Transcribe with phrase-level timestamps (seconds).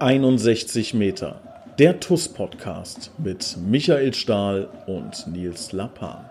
[0.00, 1.42] 61 Meter.
[1.78, 6.24] Der TUS-Podcast mit Michael Stahl und Nils Lappan.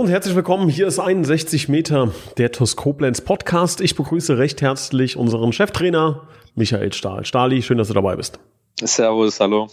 [0.00, 0.70] Hallo und herzlich willkommen.
[0.70, 3.82] Hier ist 61 Meter der TUS Koblenz Podcast.
[3.82, 7.26] Ich begrüße recht herzlich unseren Cheftrainer Michael Stahl.
[7.26, 8.40] Stahli, schön, dass du dabei bist.
[8.82, 9.68] Servus, hallo.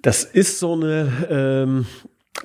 [0.00, 1.86] Das ist so eine, ähm,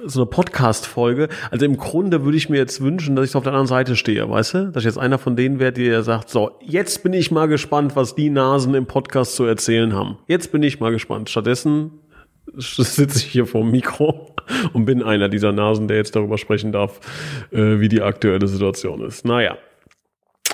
[0.03, 1.29] so eine Podcast-Folge.
[1.51, 4.29] Also im Grunde würde ich mir jetzt wünschen, dass ich auf der anderen Seite stehe,
[4.29, 4.71] weißt du?
[4.71, 7.95] Dass ich jetzt einer von denen wäre, der sagt, so, jetzt bin ich mal gespannt,
[7.95, 10.17] was die Nasen im Podcast zu erzählen haben.
[10.27, 11.29] Jetzt bin ich mal gespannt.
[11.29, 11.91] Stattdessen
[12.57, 14.35] sitze ich hier vor dem Mikro
[14.73, 16.99] und bin einer dieser Nasen, der jetzt darüber sprechen darf,
[17.51, 19.25] äh, wie die aktuelle Situation ist.
[19.25, 19.57] Naja.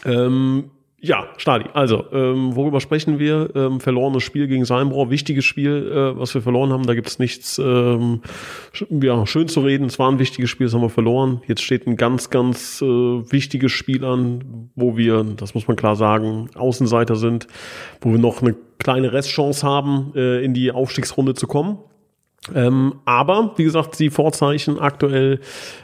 [0.06, 0.72] Ähm,
[1.06, 3.50] ja, Stadi, also, ähm, worüber sprechen wir?
[3.56, 6.86] Ähm, verlorenes Spiel gegen Salmbrohr, wichtiges Spiel, äh, was wir verloren haben.
[6.86, 8.22] Da gibt es nichts ähm,
[8.90, 9.88] ja, schön zu reden.
[9.88, 11.42] Es war ein wichtiges Spiel, das haben wir verloren.
[11.46, 15.98] Jetzt steht ein ganz, ganz äh, wichtiges Spiel an, wo wir, das muss man klar
[15.98, 17.48] sagen, Außenseiter sind,
[18.00, 21.80] wo wir noch eine kleine Restchance haben, äh, in die Aufstiegsrunde zu kommen.
[22.54, 25.40] Ähm, aber wie gesagt, die Vorzeichen aktuell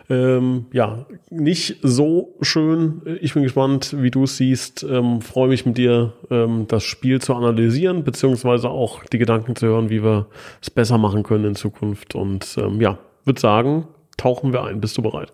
[0.09, 3.01] ähm, ja nicht so schön.
[3.21, 4.83] Ich bin gespannt, wie du es siehst.
[4.83, 9.67] Ähm, Freue mich mit dir, ähm, das Spiel zu analysieren, beziehungsweise auch die Gedanken zu
[9.67, 10.27] hören, wie wir
[10.61, 12.13] es besser machen können in Zukunft.
[12.15, 13.87] Und ähm, ja, würde sagen,
[14.17, 14.81] tauchen wir ein.
[14.81, 15.31] Bist du bereit?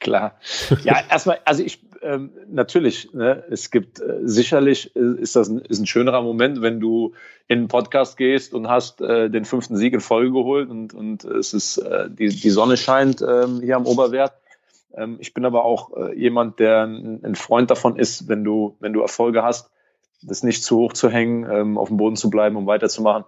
[0.00, 0.38] Klar.
[0.82, 5.58] Ja, erstmal, also ich ähm, natürlich, ne, es gibt äh, sicherlich äh, ist das ein,
[5.58, 7.12] ist ein schönerer Moment, wenn du
[7.48, 11.24] in einen Podcast gehst und hast äh, den fünften Sieg in Folge geholt und, und
[11.24, 14.34] es ist äh, die, die Sonne scheint ähm, hier am Oberwert.
[14.94, 18.92] Ähm, ich bin aber auch äh, jemand, der ein, Freund davon ist, wenn du, wenn
[18.92, 19.70] du Erfolge hast,
[20.22, 23.24] das nicht zu hoch zu hängen, ähm, auf dem Boden zu bleiben, um weiterzumachen.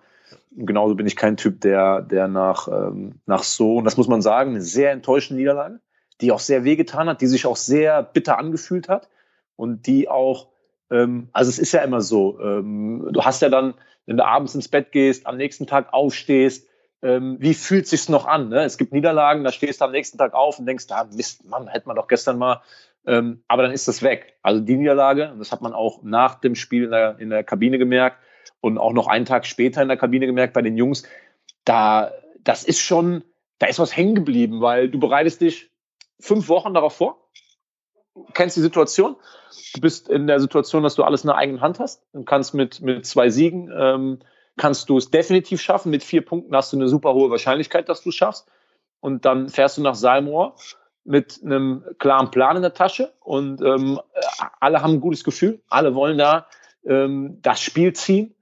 [0.52, 4.22] Genauso bin ich kein Typ, der, der nach, ähm, nach so, und das muss man
[4.22, 5.80] sagen, eine sehr enttäuschende Niederlage
[6.20, 9.08] die auch sehr wehgetan hat, die sich auch sehr bitter angefühlt hat
[9.56, 10.48] und die auch,
[10.90, 13.74] ähm, also es ist ja immer so, ähm, du hast ja dann,
[14.06, 16.66] wenn du abends ins Bett gehst, am nächsten Tag aufstehst,
[17.02, 18.48] ähm, wie fühlt sich's noch an?
[18.48, 18.64] Ne?
[18.64, 21.68] Es gibt Niederlagen, da stehst du am nächsten Tag auf und denkst, ah, Mist, Mann,
[21.68, 22.62] hätte man doch gestern mal,
[23.06, 24.34] ähm, aber dann ist das weg.
[24.42, 27.78] Also die Niederlage, das hat man auch nach dem Spiel in der, in der Kabine
[27.78, 28.18] gemerkt
[28.60, 31.04] und auch noch einen Tag später in der Kabine gemerkt bei den Jungs,
[31.64, 32.10] da,
[32.42, 33.22] das ist schon,
[33.58, 35.70] da ist was hängen geblieben, weil du bereitest dich
[36.20, 37.28] fünf Wochen darauf vor,
[38.34, 39.16] kennst die Situation,
[39.74, 42.54] du bist in der Situation, dass du alles in der eigenen Hand hast und kannst
[42.54, 44.18] mit, mit zwei Siegen, ähm,
[44.56, 45.90] kannst du es definitiv schaffen.
[45.90, 48.48] Mit vier Punkten hast du eine super hohe Wahrscheinlichkeit, dass du es schaffst.
[49.00, 50.56] Und dann fährst du nach Salmoor
[51.04, 53.98] mit einem klaren Plan in der Tasche und ähm,
[54.60, 56.46] alle haben ein gutes Gefühl, alle wollen da
[56.84, 58.34] ähm, das Spiel ziehen.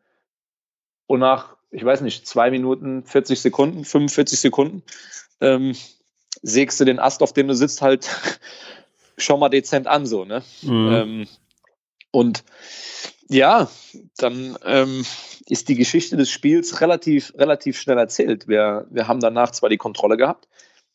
[1.06, 4.82] Und nach, ich weiß nicht, zwei Minuten, 40 Sekunden, 45 Sekunden,
[5.40, 5.76] ähm,
[6.42, 8.08] sägst du den Ast, auf dem du sitzt, halt
[9.18, 10.42] schon mal dezent an, so, ne?
[10.62, 10.92] Mhm.
[10.92, 11.28] Ähm,
[12.10, 12.44] und
[13.28, 13.68] ja,
[14.16, 15.04] dann ähm,
[15.48, 18.48] ist die Geschichte des Spiels relativ, relativ schnell erzählt.
[18.48, 20.48] Wir, wir haben danach zwar die Kontrolle gehabt,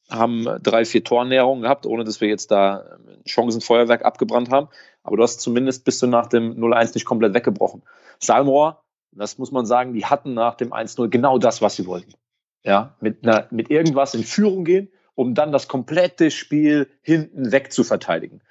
[0.09, 4.69] haben drei, vier Tornäherungen gehabt, ohne dass wir jetzt da ein Chancenfeuerwerk abgebrannt haben,
[5.03, 7.83] aber du hast zumindest bis du nach dem 0-1 nicht komplett weggebrochen.
[8.19, 12.13] Salmrohr, das muss man sagen, die hatten nach dem 1-0 genau das, was sie wollten.
[12.63, 17.71] Ja, mit, einer, mit irgendwas in Führung gehen um dann das komplette Spiel hinten weg
[17.71, 18.41] zu verteidigen.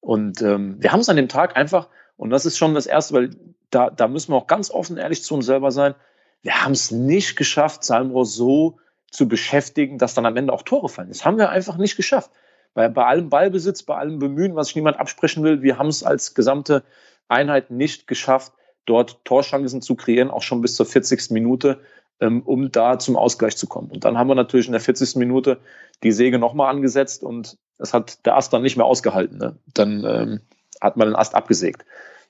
[0.00, 3.14] Und ähm, wir haben es an dem Tag einfach, und das ist schon das Erste,
[3.14, 3.30] weil
[3.70, 5.94] da, da müssen wir auch ganz offen ehrlich zu uns selber sein,
[6.42, 8.78] wir haben es nicht geschafft, Salmrohr so
[9.10, 11.08] zu beschäftigen, dass dann am Ende auch Tore fallen.
[11.08, 12.30] Das haben wir einfach nicht geschafft.
[12.74, 16.04] Weil bei allem Ballbesitz, bei allem Bemühen, was sich niemand absprechen will, wir haben es
[16.04, 16.84] als gesamte
[17.28, 18.52] Einheit nicht geschafft,
[18.86, 21.30] dort Torchancen zu kreieren, auch schon bis zur 40.
[21.30, 21.80] Minute.
[22.20, 23.90] Ähm, um da zum Ausgleich zu kommen.
[23.90, 25.16] Und dann haben wir natürlich in der 40.
[25.16, 25.58] Minute
[26.02, 29.38] die Säge nochmal angesetzt und das hat der Ast dann nicht mehr ausgehalten.
[29.38, 29.56] Ne?
[29.72, 30.40] Dann ähm,
[30.80, 31.86] hat man den Ast abgesägt.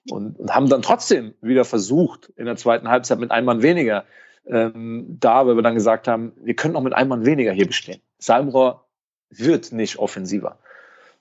[0.08, 4.04] Und, und, haben dann trotzdem wieder versucht, in der zweiten Halbzeit mit einem Mann weniger
[4.46, 7.66] ähm, da, weil wir dann gesagt haben, wir können auch mit einem Mann weniger hier
[7.66, 8.00] bestehen.
[8.18, 8.86] Salmrohr
[9.28, 10.58] wird nicht offensiver.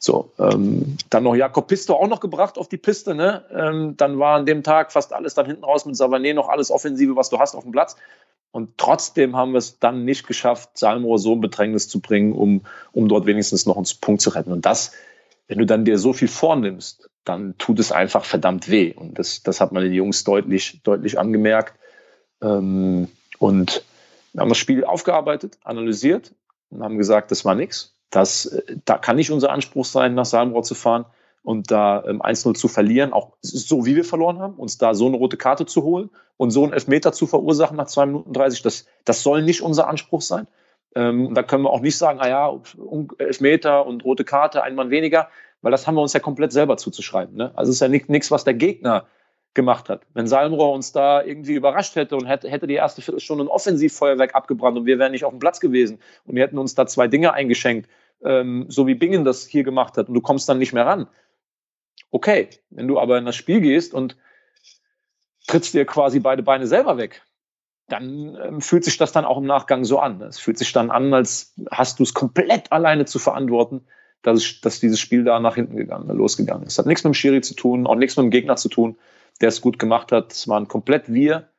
[0.01, 3.13] So, ähm, dann noch Jakob Pisto auch noch gebracht auf die Piste.
[3.13, 3.43] Ne?
[3.51, 6.71] Ähm, dann war an dem Tag fast alles dann hinten raus mit Savané noch alles
[6.71, 7.97] Offensive, was du hast auf dem Platz.
[8.51, 12.61] Und trotzdem haben wir es dann nicht geschafft, Salmrohr so ein Bedrängnis zu bringen, um,
[12.93, 14.53] um dort wenigstens noch einen Punkt zu retten.
[14.53, 14.93] Und das,
[15.47, 18.93] wenn du dann dir so viel vornimmst, dann tut es einfach verdammt weh.
[18.93, 21.77] Und das, das hat man den Jungs deutlich, deutlich angemerkt.
[22.41, 23.83] Ähm, und
[24.31, 26.33] wir haben das Spiel aufgearbeitet, analysiert
[26.69, 27.98] und haben gesagt, das war nichts.
[28.09, 31.05] Das, da kann nicht unser Anspruch sein, nach Salmrohr zu fahren.
[31.43, 35.07] und da ähm, 1-0 zu verlieren, auch so wie wir verloren haben, uns da so
[35.07, 38.61] eine rote Karte zu holen und so einen Elfmeter zu verursachen nach 2 Minuten 30,
[38.61, 40.47] das, das soll nicht unser Anspruch sein.
[40.95, 42.59] Ähm, da können wir auch nicht sagen, ah ja,
[43.19, 45.29] Elfmeter und rote Karte, ein Mann weniger,
[45.61, 47.35] weil das haben wir uns ja komplett selber zuzuschreiben.
[47.35, 47.51] Ne?
[47.55, 49.05] Also es ist ja nichts, was der Gegner
[49.53, 50.03] gemacht hat.
[50.13, 54.77] Wenn Salmrohr uns da irgendwie überrascht hätte und hätte, die erste Viertelstunde ein Offensivfeuerwerk abgebrannt
[54.77, 57.33] und wir wären nicht auf dem Platz gewesen und wir hätten uns da zwei Dinge
[57.33, 57.89] eingeschenkt,
[58.23, 61.07] ähm, so wie Bingen das hier gemacht hat und du kommst dann nicht mehr ran.
[62.11, 64.17] Okay, wenn du aber in das Spiel gehst und
[65.47, 67.23] trittst dir quasi beide Beine selber weg,
[67.87, 70.21] dann ähm, fühlt sich das dann auch im Nachgang so an.
[70.21, 73.81] Es fühlt sich dann an, als hast du es komplett alleine zu verantworten,
[74.21, 76.77] dass, dass dieses Spiel da nach hinten gegangen, losgegangen ist.
[76.77, 78.97] Hat nichts mit dem Schiri zu tun, auch nichts mit dem Gegner zu tun
[79.41, 80.31] der es gut gemacht hat.
[80.31, 81.49] Es waren komplett wir,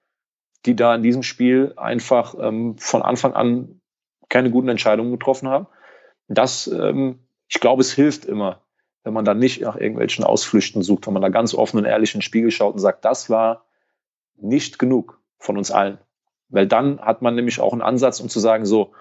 [0.67, 3.81] die da in diesem Spiel einfach ähm, von Anfang an
[4.29, 5.67] keine guten Entscheidungen getroffen haben.
[6.29, 8.63] Das, ähm, ich glaube, es hilft immer,
[9.03, 12.15] wenn man da nicht nach irgendwelchen Ausflüchten sucht, wenn man da ganz offen und ehrlich
[12.15, 13.65] in den Spiegel schaut und sagt, das war
[14.37, 15.99] nicht genug von uns allen.
[16.49, 18.93] Weil dann hat man nämlich auch einen Ansatz, um zu sagen, so,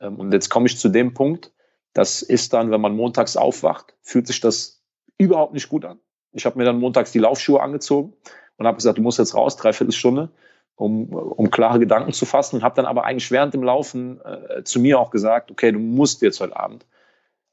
[0.00, 1.52] ähm, und jetzt komme ich zu dem Punkt,
[1.92, 4.82] das ist dann, wenn man montags aufwacht, fühlt sich das
[5.18, 6.00] überhaupt nicht gut an.
[6.32, 8.14] Ich habe mir dann montags die Laufschuhe angezogen
[8.56, 10.30] und habe gesagt, du musst jetzt raus, dreiviertel Stunde,
[10.76, 12.56] um, um klare Gedanken zu fassen.
[12.56, 15.78] Und habe dann aber eigentlich während dem Laufen äh, zu mir auch gesagt, okay, du
[15.78, 16.86] musst jetzt heute Abend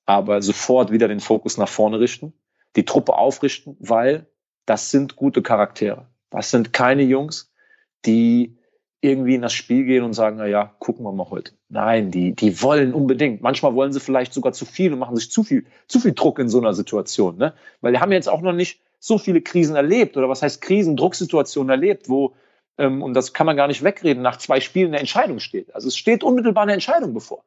[0.10, 2.34] aber sofort wieder den Fokus nach vorne richten,
[2.76, 4.26] die Truppe aufrichten, weil
[4.66, 6.08] das sind gute Charaktere.
[6.32, 7.54] Das sind keine Jungs,
[8.08, 8.58] die
[9.02, 11.54] irgendwie in das Spiel gehen und sagen, na ja, gucken wir mal heute.
[11.70, 13.42] Nein, die, die wollen unbedingt.
[13.42, 16.40] Manchmal wollen sie vielleicht sogar zu viel und machen sich zu viel, zu viel Druck
[16.40, 17.54] in so einer Situation, ne?
[17.82, 20.98] Weil wir haben jetzt auch noch nicht so viele Krisen erlebt oder was heißt Krisen,
[20.98, 22.36] Drucksituationen erlebt, wo,
[22.78, 25.74] ähm, und das kann man gar nicht wegreden, nach zwei Spielen eine Entscheidung steht.
[25.74, 27.46] Also es steht unmittelbar eine Entscheidung bevor.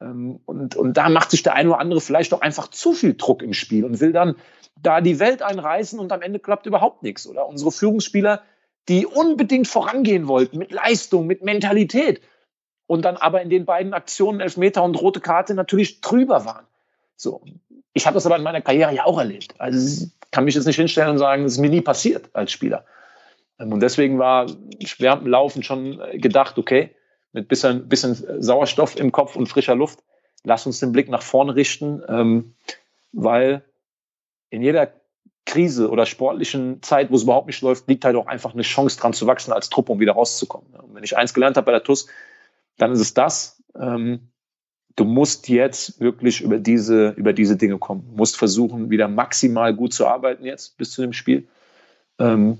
[0.00, 3.14] Ähm, und, und da macht sich der eine oder andere vielleicht auch einfach zu viel
[3.14, 4.36] Druck im Spiel und will dann
[4.80, 7.26] da die Welt einreißen und am Ende klappt überhaupt nichts.
[7.26, 8.42] Oder unsere Führungsspieler
[8.88, 12.20] die unbedingt vorangehen wollten mit Leistung, mit Mentalität
[12.86, 16.66] und dann aber in den beiden Aktionen Elfmeter und rote Karte natürlich drüber waren.
[17.16, 17.42] So.
[17.92, 19.54] Ich habe das aber in meiner Karriere ja auch erlebt.
[19.58, 22.52] Also ich kann mich jetzt nicht hinstellen und sagen, das ist mir nie passiert als
[22.52, 22.84] Spieler.
[23.58, 24.46] Ähm, und deswegen war
[24.98, 26.94] während Laufen schon gedacht, okay,
[27.32, 30.00] mit bisschen, bisschen Sauerstoff im Kopf und frischer Luft,
[30.44, 32.54] lass uns den Blick nach vorne richten, ähm,
[33.12, 33.64] weil
[34.50, 34.92] in jeder
[35.48, 39.00] Krise oder sportlichen Zeit, wo es überhaupt nicht läuft, liegt halt auch einfach eine Chance
[39.00, 40.74] dran zu wachsen als Truppe, um wieder rauszukommen.
[40.74, 42.06] Und wenn ich eins gelernt habe bei der TUS,
[42.76, 43.62] dann ist es das.
[43.74, 44.28] Ähm,
[44.94, 48.04] du musst jetzt wirklich über diese, über diese Dinge kommen.
[48.10, 51.48] Du musst versuchen, wieder maximal gut zu arbeiten jetzt bis zu dem Spiel.
[52.18, 52.58] Ähm,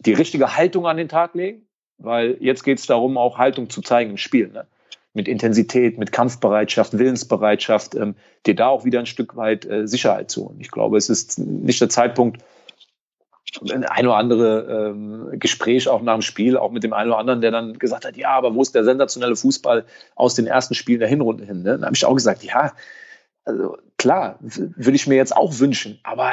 [0.00, 1.68] die richtige Haltung an den Tag legen,
[1.98, 4.48] weil jetzt geht es darum, auch Haltung zu zeigen im Spiel.
[4.48, 4.66] Ne?
[5.14, 8.14] Mit Intensität, mit Kampfbereitschaft, Willensbereitschaft, ähm,
[8.46, 10.60] dir da auch wieder ein Stück weit äh, Sicherheit zu holen.
[10.60, 12.42] Ich glaube, es ist nicht der Zeitpunkt,
[13.60, 17.42] ein oder andere ähm, Gespräch auch nach dem Spiel, auch mit dem einen oder anderen,
[17.42, 21.00] der dann gesagt hat, ja, aber wo ist der sensationelle Fußball aus den ersten Spielen
[21.00, 21.62] der Hinrunde hin?
[21.62, 21.72] Ne?
[21.72, 22.72] Dann habe ich auch gesagt, ja,
[23.44, 26.32] also klar, würde ich mir jetzt auch wünschen, aber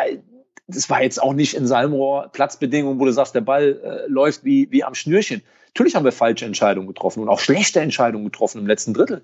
[0.68, 4.46] das war jetzt auch nicht in Salmrohr Platzbedingungen, wo du sagst, der Ball äh, läuft
[4.46, 5.42] wie, wie am Schnürchen.
[5.69, 9.21] Natürlich haben wir falsche Entscheidungen getroffen und auch schlechte Entscheidungen getroffen im letzten Drittel.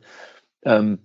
[0.63, 0.99] Ähm,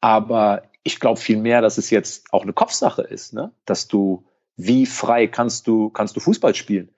[0.00, 3.50] aber ich glaube vielmehr, dass es jetzt auch eine Kopfsache ist, ne?
[3.64, 4.24] dass du,
[4.56, 6.90] wie frei kannst du, kannst du Fußball spielen?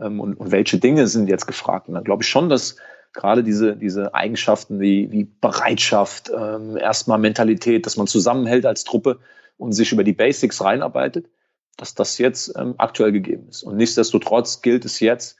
[0.00, 1.88] Ähm, und, und welche Dinge sind jetzt gefragt?
[1.88, 2.76] Und dann glaube ich schon, dass
[3.12, 9.20] gerade diese, diese Eigenschaften wie, wie Bereitschaft, ähm, erstmal Mentalität, dass man zusammenhält als Truppe
[9.56, 11.28] und sich über die Basics reinarbeitet,
[11.76, 13.62] dass das jetzt ähm, aktuell gegeben ist.
[13.62, 15.36] Und nichtsdestotrotz gilt es jetzt,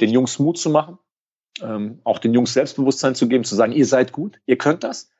[0.00, 0.98] den Jungs Mut zu machen,
[1.62, 5.10] ähm, auch den Jungs Selbstbewusstsein zu geben, zu sagen, ihr seid gut, ihr könnt das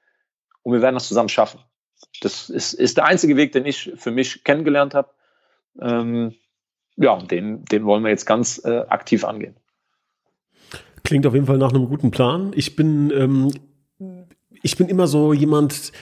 [0.62, 1.60] und wir werden das zusammen schaffen.
[2.20, 5.10] Das ist, ist der einzige Weg, den ich für mich kennengelernt habe.
[5.80, 6.34] Ähm,
[6.96, 9.56] ja, den, den wollen wir jetzt ganz äh, aktiv angehen.
[11.02, 12.52] Klingt auf jeden Fall nach einem guten Plan.
[12.54, 13.52] Ich bin, ähm,
[14.62, 15.92] ich bin immer so jemand,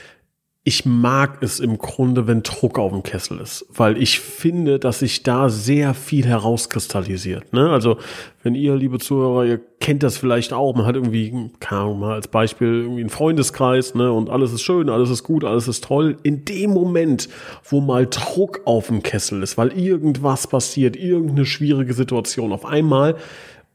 [0.65, 4.99] ich mag es im Grunde, wenn Druck auf dem Kessel ist, weil ich finde, dass
[4.99, 7.51] sich da sehr viel herauskristallisiert.
[7.51, 7.69] Ne?
[7.69, 7.97] Also
[8.43, 12.13] wenn ihr, liebe Zuhörer, ihr kennt das vielleicht auch, man hat irgendwie, keine Ahnung, mal
[12.13, 15.83] als Beispiel irgendwie einen Freundeskreis, ne, und alles ist schön, alles ist gut, alles ist
[15.83, 16.17] toll.
[16.23, 17.27] In dem Moment,
[17.65, 23.15] wo mal Druck auf dem Kessel ist, weil irgendwas passiert, irgendeine schwierige Situation, auf einmal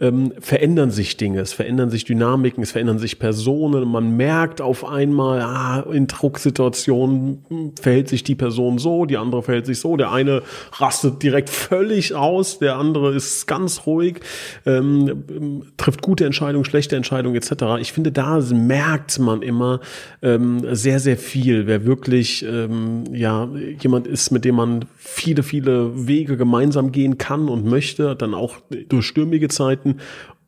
[0.01, 3.89] ähm, verändern sich Dinge, es verändern sich Dynamiken, es verändern sich Personen.
[3.89, 9.67] Man merkt auf einmal, ah, in Drucksituationen verhält sich die Person so, die andere verhält
[9.67, 9.97] sich so.
[9.97, 14.21] Der eine rastet direkt völlig aus, der andere ist ganz ruhig,
[14.67, 17.81] ähm, trifft gute Entscheidungen, schlechte Entscheidungen etc.
[17.81, 19.81] Ich finde, da merkt man immer
[20.23, 23.49] ähm, sehr, sehr viel, wer wirklich ähm, ja
[23.81, 28.57] jemand ist, mit dem man viele, viele Wege gemeinsam gehen kann und möchte, dann auch
[28.89, 29.88] durch stürmige Zeiten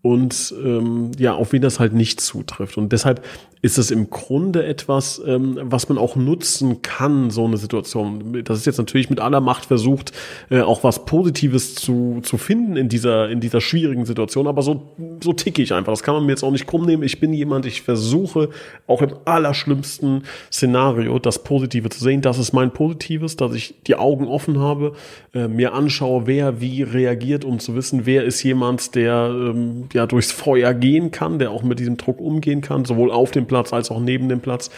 [0.03, 2.79] und ähm, ja, auf wen das halt nicht zutrifft.
[2.79, 3.25] Und deshalb
[3.63, 8.43] ist es im Grunde etwas, ähm, was man auch nutzen kann, so eine Situation.
[8.43, 10.13] Das ist jetzt natürlich mit aller Macht versucht,
[10.49, 14.47] äh, auch was Positives zu, zu finden in dieser, in dieser schwierigen Situation.
[14.47, 15.93] Aber so, so ticke ich einfach.
[15.93, 17.03] Das kann man mir jetzt auch nicht krumm nehmen.
[17.03, 18.49] Ich bin jemand, ich versuche
[18.87, 22.23] auch im allerschlimmsten Szenario das Positive zu sehen.
[22.23, 24.95] Das ist mein Positives, dass ich die Augen offen habe,
[25.35, 30.07] äh, mir anschaue, wer wie reagiert, um zu wissen, wer ist jemand, der ähm, ja
[30.07, 33.73] durchs Feuer gehen kann, der auch mit diesem Druck umgehen kann, sowohl auf dem Platz
[33.73, 34.71] als auch neben dem Platz.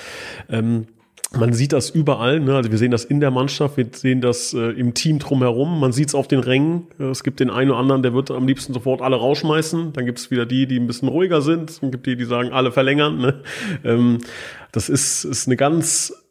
[0.48, 0.86] Ähm,
[1.34, 2.56] man sieht das überall, ne?
[2.56, 5.92] also wir sehen das in der Mannschaft, wir sehen das äh, im Team drumherum, man
[5.92, 6.88] sieht es auf den Rängen.
[6.98, 9.92] Es gibt den einen oder anderen, der wird am liebsten sofort alle rausschmeißen.
[9.92, 11.82] Dann gibt es wieder die, die ein bisschen ruhiger sind.
[11.82, 13.18] Dann gibt die, die sagen, alle verlängern.
[13.18, 13.42] Ne?
[13.84, 14.18] Ähm,
[14.72, 16.21] das ist, ist eine ganz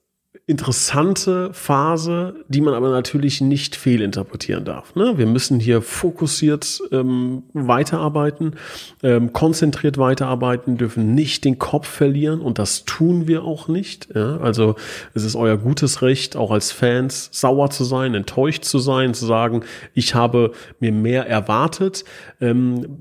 [0.51, 4.93] interessante Phase, die man aber natürlich nicht fehlinterpretieren darf.
[4.95, 5.17] Ne?
[5.17, 8.55] Wir müssen hier fokussiert ähm, weiterarbeiten,
[9.01, 14.09] ähm, konzentriert weiterarbeiten, dürfen nicht den Kopf verlieren und das tun wir auch nicht.
[14.13, 14.37] Ja?
[14.37, 14.75] Also
[15.13, 19.25] es ist euer gutes Recht, auch als Fans sauer zu sein, enttäuscht zu sein, zu
[19.25, 22.03] sagen, ich habe mir mehr erwartet.
[22.41, 22.97] Ähm,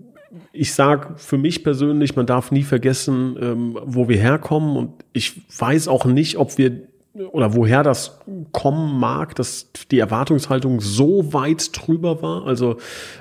[0.53, 4.77] ich sage für mich persönlich, man darf nie vergessen, ähm, wo wir herkommen.
[4.77, 6.83] Und ich weiß auch nicht, ob wir
[7.15, 8.21] oder woher das
[8.53, 12.47] kommen mag, dass die Erwartungshaltung so weit drüber war.
[12.47, 12.77] Also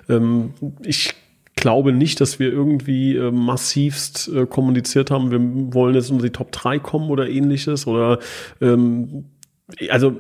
[0.08, 0.53] ähm,
[0.84, 1.15] ich
[1.55, 6.29] glaube nicht, dass wir irgendwie äh, massivst äh, kommuniziert haben, wir wollen jetzt um die
[6.29, 7.88] Top 3 kommen oder ähnliches.
[7.88, 8.19] Oder
[8.62, 9.25] ähm,
[9.89, 10.15] also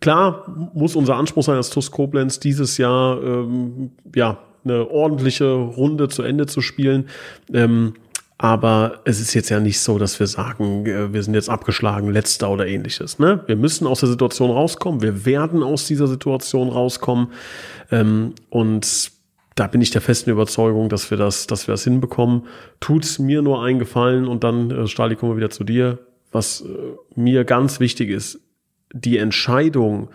[0.00, 6.08] klar muss unser Anspruch sein, als TuS Koblenz dieses Jahr ähm, ja eine ordentliche Runde
[6.08, 7.08] zu Ende zu spielen.
[7.52, 7.94] Ähm,
[8.42, 12.10] aber es ist jetzt ja nicht so, dass wir sagen, äh, wir sind jetzt abgeschlagen,
[12.10, 13.20] letzter oder ähnliches.
[13.20, 13.40] Ne?
[13.46, 15.00] Wir müssen aus der Situation rauskommen.
[15.00, 17.28] Wir werden aus dieser Situation rauskommen.
[17.92, 19.12] Ähm, und
[19.54, 22.48] da bin ich der festen Überzeugung, dass wir das, dass wir das hinbekommen.
[22.80, 26.00] Tut mir nur einen Gefallen und dann, äh, Stali, kommen wir wieder zu dir.
[26.32, 26.66] Was äh,
[27.14, 28.40] mir ganz wichtig ist,
[28.92, 30.08] die Entscheidung,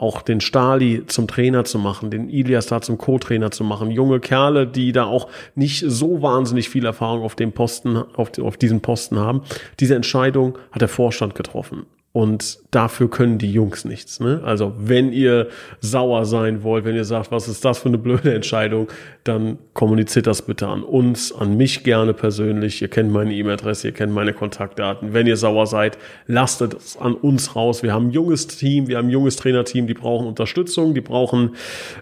[0.00, 3.90] auch den Stali zum Trainer zu machen, den Ilias da zum Co-Trainer zu machen.
[3.90, 8.56] Junge Kerle, die da auch nicht so wahnsinnig viel Erfahrung auf dem Posten, auf, auf
[8.56, 9.42] diesem Posten haben.
[9.78, 11.84] Diese Entscheidung hat der Vorstand getroffen.
[12.12, 14.18] Und dafür können die Jungs nichts.
[14.18, 14.40] Ne?
[14.44, 15.46] Also wenn ihr
[15.78, 18.88] sauer sein wollt, wenn ihr sagt, was ist das für eine blöde Entscheidung,
[19.22, 22.82] dann kommuniziert das bitte an uns, an mich gerne persönlich.
[22.82, 25.12] Ihr kennt meine E-Mail-Adresse, ihr kennt meine Kontaktdaten.
[25.12, 27.84] Wenn ihr sauer seid, lasst es an uns raus.
[27.84, 31.54] Wir haben ein junges Team, wir haben ein junges Trainerteam, die brauchen Unterstützung, die brauchen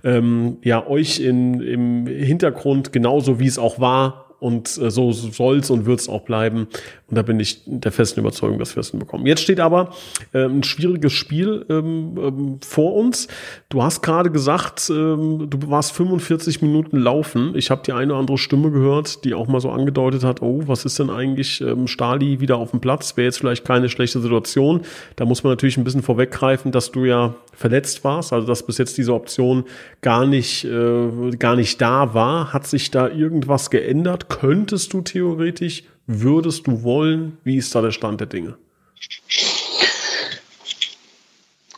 [0.05, 5.71] ähm, ja euch in, im Hintergrund genauso wie es auch war und äh, so soll's
[5.71, 6.69] und wird's auch bleiben.
[7.09, 9.27] Und da bin ich der festen Überzeugung, dass wir es hinbekommen.
[9.27, 9.95] Jetzt steht aber
[10.33, 13.29] äh, ein schwieriges Spiel ähm, ähm, vor uns.
[13.69, 17.53] Du hast gerade gesagt, ähm, du warst 45 Minuten laufen.
[17.57, 20.63] Ich habe die eine oder andere Stimme gehört, die auch mal so angedeutet hat, oh,
[20.67, 23.17] was ist denn eigentlich ähm, Stali wieder auf dem Platz?
[23.17, 24.83] Wäre jetzt vielleicht keine schlechte Situation.
[25.17, 28.79] Da muss man natürlich ein bisschen vorweggreifen, dass du ja verletzt warst, also dass bis
[28.79, 29.65] jetzt diese Option
[30.01, 32.53] gar nicht, äh, gar nicht da war.
[32.53, 34.28] Hat sich da irgendwas geändert?
[34.29, 37.39] Könntest du theoretisch, würdest du wollen?
[37.45, 38.57] Wie ist da der Stand der Dinge?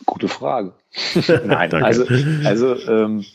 [0.05, 0.73] Gute Frage.
[1.45, 2.05] Nein, also,
[2.43, 3.25] also ähm,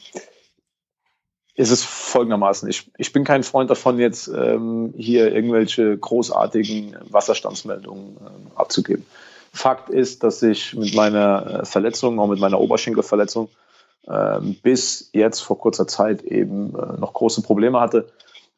[1.55, 2.69] ist es folgendermaßen.
[2.69, 9.07] Ich, ich bin kein Freund davon, jetzt ähm, hier irgendwelche großartigen Wasserstandsmeldungen ähm, abzugeben.
[9.53, 13.49] Fakt ist, dass ich mit meiner äh, Verletzung, auch mit meiner Oberschenkelverletzung,
[14.07, 18.07] äh, bis jetzt vor kurzer Zeit eben äh, noch große Probleme hatte.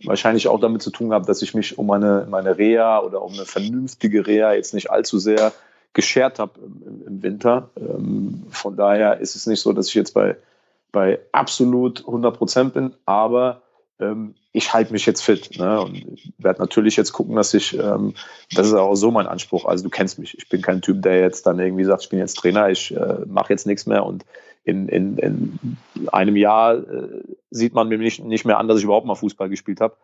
[0.04, 3.32] Wahrscheinlich auch damit zu tun gehabt, dass ich mich um meine, meine Reha oder um
[3.32, 5.52] eine vernünftige Reha jetzt nicht allzu sehr
[5.92, 7.70] geschert habe im, im, Winter.
[7.76, 10.36] Ähm, von daher ist es nicht so, dass ich jetzt bei,
[10.92, 13.62] bei absolut 100 Prozent bin, aber
[13.98, 15.58] ähm, ich halte mich jetzt fit.
[15.58, 15.80] Ne?
[15.80, 16.04] Und
[16.38, 18.14] werde natürlich jetzt gucken, dass ich, ähm,
[18.54, 19.64] das ist auch so mein Anspruch.
[19.64, 20.36] Also du kennst mich.
[20.38, 23.24] Ich bin kein Typ, der jetzt dann irgendwie sagt, ich bin jetzt Trainer, ich äh,
[23.26, 24.24] mache jetzt nichts mehr und
[24.68, 28.84] in, in, in einem Jahr äh, sieht man mir nicht, nicht mehr an, dass ich
[28.84, 29.96] überhaupt mal Fußball gespielt habe.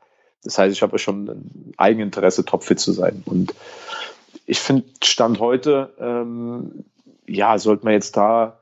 [0.42, 3.22] Das heißt, ich habe schon ein Eigeninteresse, topfit zu sein.
[3.26, 3.54] Und
[4.46, 6.84] ich finde, Stand heute, ähm,
[7.26, 8.58] ja, sollte man jetzt da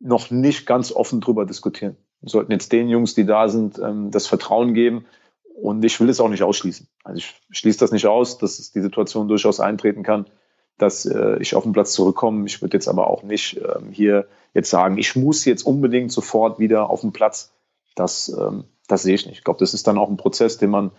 [0.00, 1.96] noch nicht ganz offen drüber diskutieren.
[2.20, 5.06] Wir sollten jetzt den Jungs, die da sind, ähm, das Vertrauen geben.
[5.54, 6.88] und ich will es auch nicht ausschließen.
[7.04, 10.26] Also ich schließe das nicht aus, dass die Situation durchaus eintreten kann,
[10.78, 12.46] dass äh, ich auf den Platz zurückkomme.
[12.46, 16.58] Ich würde jetzt aber auch nicht ähm, hier jetzt sagen, ich muss jetzt unbedingt sofort
[16.58, 17.52] wieder auf den Platz.
[17.94, 19.38] Das, ähm, das sehe ich nicht.
[19.38, 20.90] Ich glaube, das ist dann auch ein Prozess, den man,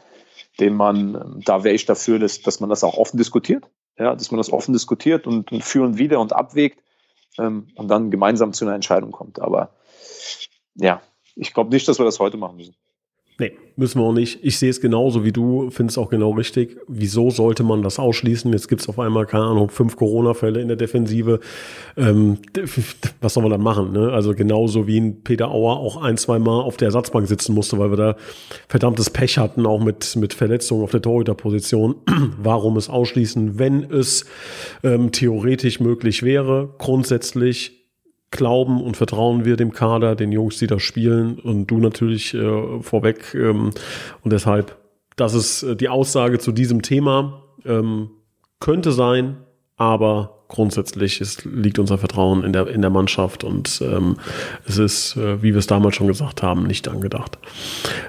[0.60, 3.70] den man, ähm, da wäre ich dafür, dass, dass man das auch offen diskutiert.
[3.98, 6.80] Ja, dass man das offen diskutiert und, und für und wieder und abwägt
[7.38, 9.40] ähm, und dann gemeinsam zu einer Entscheidung kommt.
[9.40, 9.76] Aber
[10.76, 11.02] ja,
[11.36, 12.76] ich glaube nicht, dass wir das heute machen müssen.
[13.40, 14.40] Nee, müssen wir auch nicht.
[14.44, 16.78] Ich sehe es genauso wie du, finde es auch genau richtig.
[16.88, 18.52] Wieso sollte man das ausschließen?
[18.54, 21.40] Jetzt gibt es auf einmal, keine Ahnung, fünf Corona-Fälle in der Defensive.
[21.98, 22.38] Ähm,
[23.22, 23.92] was soll man dann machen?
[23.92, 24.12] Ne?
[24.12, 27.80] Also genauso wie ein Peter Auer auch ein, zwei Mal auf der Ersatzbank sitzen musste,
[27.80, 28.16] weil wir da
[28.68, 31.96] verdammtes Pech hatten, auch mit, mit Verletzungen auf der Torhüterposition.
[32.38, 34.26] Warum es ausschließen, wenn es
[34.84, 36.76] ähm, theoretisch möglich wäre?
[36.78, 37.83] Grundsätzlich
[38.38, 42.82] glauben und vertrauen wir dem Kader, den Jungs, die da spielen und du natürlich äh,
[42.82, 43.34] vorweg.
[43.34, 43.72] Ähm,
[44.22, 44.78] und deshalb,
[45.16, 47.44] das ist äh, die Aussage zu diesem Thema.
[47.66, 48.10] Ähm,
[48.60, 49.38] könnte sein,
[49.78, 54.18] aber grundsätzlich ist, liegt unser Vertrauen in der, in der Mannschaft und ähm,
[54.66, 57.40] es ist, äh, wie wir es damals schon gesagt haben, nicht angedacht.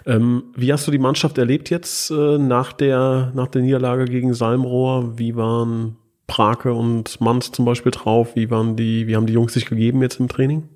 [0.04, 4.34] Ähm, wie hast du die Mannschaft erlebt jetzt äh, nach, der, nach der Niederlage gegen
[4.34, 5.18] Salmrohr?
[5.18, 8.34] Wie waren Prake und Manns zum Beispiel drauf?
[8.34, 10.68] Wie waren die, wie haben die Jungs sich gegeben jetzt im Training?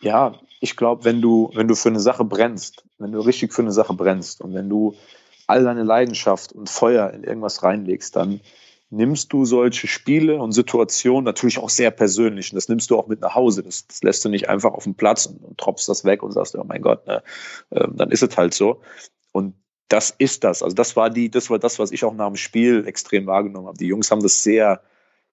[0.00, 3.62] Ja, ich glaube, wenn du, wenn du für eine Sache brennst, wenn du richtig für
[3.62, 4.94] eine Sache brennst und wenn du
[5.46, 8.40] all deine Leidenschaft und Feuer in irgendwas reinlegst, dann
[8.90, 12.52] nimmst du solche Spiele und Situationen natürlich auch sehr persönlich.
[12.52, 13.62] Und das nimmst du auch mit nach Hause.
[13.62, 16.32] Das, das lässt du nicht einfach auf dem Platz und, und tropfst das weg und
[16.32, 17.22] sagst, oh mein Gott, ne,
[17.70, 18.82] äh, dann ist es halt so.
[19.32, 19.54] Und
[19.88, 20.62] das ist das.
[20.62, 23.66] Also das war die, das war das, was ich auch nach dem Spiel extrem wahrgenommen
[23.66, 23.78] habe.
[23.78, 24.82] Die Jungs haben das sehr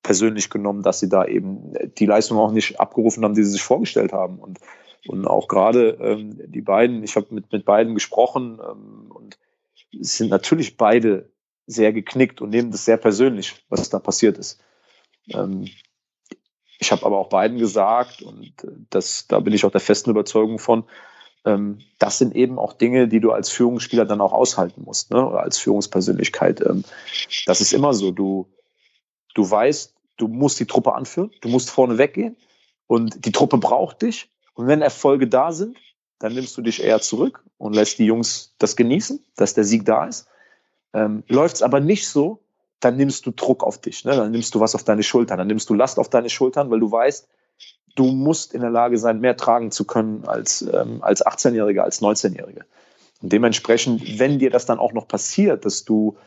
[0.04, 3.64] persönlich genommen, dass sie da eben die Leistung auch nicht abgerufen haben, die sie sich
[3.64, 4.40] vorgestellt haben.
[4.40, 4.60] Und,
[5.08, 9.38] und auch gerade ähm, die beiden, ich habe mit, mit beiden gesprochen ähm, und
[10.00, 11.30] sind natürlich beide
[11.66, 14.62] sehr geknickt und nehmen das sehr persönlich, was da passiert ist.
[15.30, 15.68] Ähm,
[16.80, 20.10] ich habe aber auch beiden gesagt, und äh, das, da bin ich auch der festen
[20.10, 20.86] Überzeugung von,
[21.50, 25.26] ähm, das sind eben auch Dinge, die du als Führungsspieler dann auch aushalten musst, ne?
[25.26, 26.62] oder als Führungspersönlichkeit.
[26.62, 26.84] Ähm,
[27.46, 28.12] das ist immer so.
[28.12, 28.48] Du,
[29.34, 32.38] du weißt, du musst die Truppe anführen, du musst vorne weggehen
[32.88, 34.30] und die Truppe braucht dich.
[34.54, 35.78] Und wenn Erfolge da sind,
[36.20, 39.86] dann nimmst du dich eher zurück und lässt die Jungs das genießen, dass der Sieg
[39.86, 40.28] da ist.
[40.94, 42.40] Ähm, Läuft es aber nicht so,
[42.80, 44.16] dann nimmst du Druck auf dich, ne?
[44.16, 46.80] dann nimmst du was auf deine Schultern, dann nimmst du Last auf deine Schultern, weil
[46.80, 47.28] du weißt,
[47.96, 52.02] du musst in der Lage sein, mehr tragen zu können als, ähm, als 18-Jähriger, als
[52.02, 52.64] 19-Jähriger.
[53.22, 56.18] Und dementsprechend, wenn dir das dann auch noch passiert, dass du,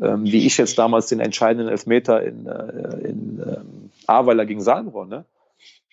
[0.00, 5.06] ähm, wie ich jetzt damals den entscheidenden Elfmeter in, äh, in ähm, Ahrweiler gegen Salmrohr,
[5.06, 5.24] ne?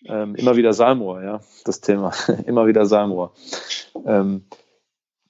[0.06, 2.14] Ähm, immer wieder Salmrohr, ja, das Thema,
[2.46, 3.34] immer wieder Salmrohr,
[4.06, 4.46] ähm,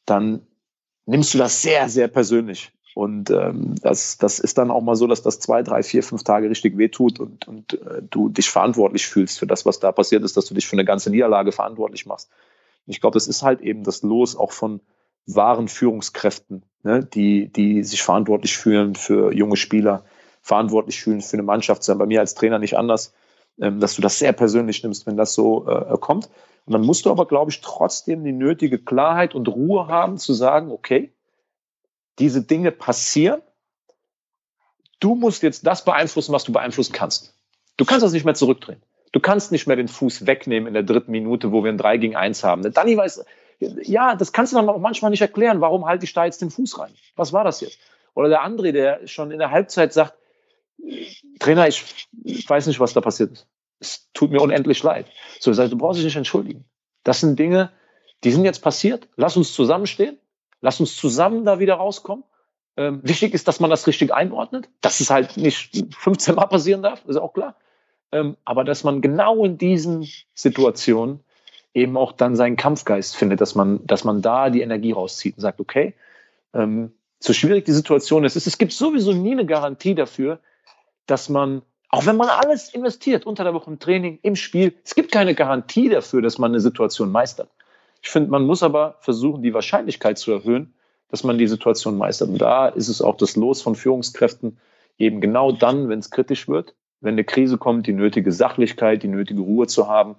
[0.05, 0.45] dann
[1.05, 2.71] nimmst du das sehr, sehr persönlich.
[2.97, 6.23] Und ähm, das, das ist dann auch mal so, dass das zwei, drei, vier, fünf
[6.23, 10.23] Tage richtig wehtut und, und äh, du dich verantwortlich fühlst für das, was da passiert
[10.23, 12.31] ist, dass du dich für eine ganze Niederlage verantwortlich machst.
[12.87, 14.81] Ich glaube, das ist halt eben das Los auch von
[15.27, 20.03] wahren Führungskräften, ne, die, die sich verantwortlich fühlen für junge Spieler,
[20.41, 21.83] verantwortlich fühlen für eine Mannschaft.
[21.83, 23.13] Sein bei mir als Trainer nicht anders,
[23.61, 26.31] ähm, dass du das sehr persönlich nimmst, wenn das so äh, kommt.
[26.65, 30.33] Und dann musst du aber, glaube ich, trotzdem die nötige Klarheit und Ruhe haben, zu
[30.33, 31.13] sagen, okay,
[32.19, 33.41] diese Dinge passieren.
[34.99, 37.33] Du musst jetzt das beeinflussen, was du beeinflussen kannst.
[37.77, 38.81] Du kannst das nicht mehr zurückdrehen.
[39.11, 41.97] Du kannst nicht mehr den Fuß wegnehmen in der dritten Minute, wo wir ein 3
[41.97, 42.61] gegen 1 haben.
[42.73, 43.23] Danny weiß,
[43.59, 45.61] ja, das kannst du dann auch manchmal nicht erklären.
[45.61, 46.93] Warum halte ich da jetzt den Fuß rein?
[47.15, 47.79] Was war das jetzt?
[48.13, 50.13] Oder der André, der schon in der Halbzeit sagt,
[51.39, 51.83] Trainer, ich,
[52.47, 53.47] weiß nicht, was da passiert ist.
[53.79, 55.05] Es tut mir unendlich leid.
[55.39, 56.65] So, ich sage, du brauchst dich nicht entschuldigen.
[57.03, 57.71] Das sind Dinge,
[58.23, 59.07] die sind jetzt passiert.
[59.15, 60.17] Lass uns zusammenstehen.
[60.61, 62.23] Lass uns zusammen da wieder rauskommen.
[62.75, 66.83] Ähm, wichtig ist, dass man das richtig einordnet, dass es halt nicht 15 Mal passieren
[66.83, 67.55] darf, ist auch klar.
[68.11, 71.21] Ähm, aber dass man genau in diesen Situationen
[71.73, 75.41] eben auch dann seinen Kampfgeist findet, dass man, dass man da die Energie rauszieht und
[75.41, 75.93] sagt, okay,
[76.53, 80.39] ähm, so schwierig die Situation ist, es gibt sowieso nie eine Garantie dafür,
[81.07, 84.95] dass man, auch wenn man alles investiert, unter der Woche im Training, im Spiel, es
[84.95, 87.49] gibt keine Garantie dafür, dass man eine Situation meistert.
[88.01, 90.73] Ich finde, man muss aber versuchen, die Wahrscheinlichkeit zu erhöhen,
[91.09, 92.29] dass man die Situation meistert.
[92.29, 94.59] Und da ist es auch das Los von Führungskräften,
[94.97, 99.07] eben genau dann, wenn es kritisch wird, wenn eine Krise kommt, die nötige Sachlichkeit, die
[99.07, 100.15] nötige Ruhe zu haben,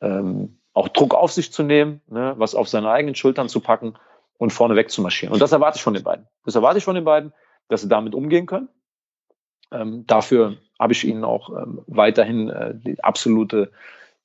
[0.00, 3.94] ähm, auch Druck auf sich zu nehmen, ne, was auf seine eigenen Schultern zu packen
[4.38, 5.32] und vorne weg zu marschieren.
[5.32, 6.26] Und das erwarte ich von den beiden.
[6.44, 7.32] Das erwarte ich von den beiden,
[7.68, 8.68] dass sie damit umgehen können.
[9.70, 13.72] Ähm, dafür habe ich ihnen auch ähm, weiterhin äh, die absolute,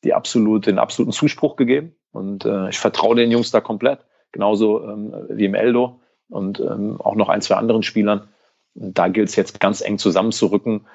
[0.04, 1.96] die absolute, den absoluten Zuspruch gegeben.
[2.12, 4.00] Und äh, ich vertraue den Jungs da komplett.
[4.32, 6.00] Genauso ähm, wie im Eldo.
[6.30, 8.28] und ähm, auch noch ein, zwei anderen Spielern.
[8.76, 10.86] Und da gilt es jetzt ganz eng zusammenzurücken,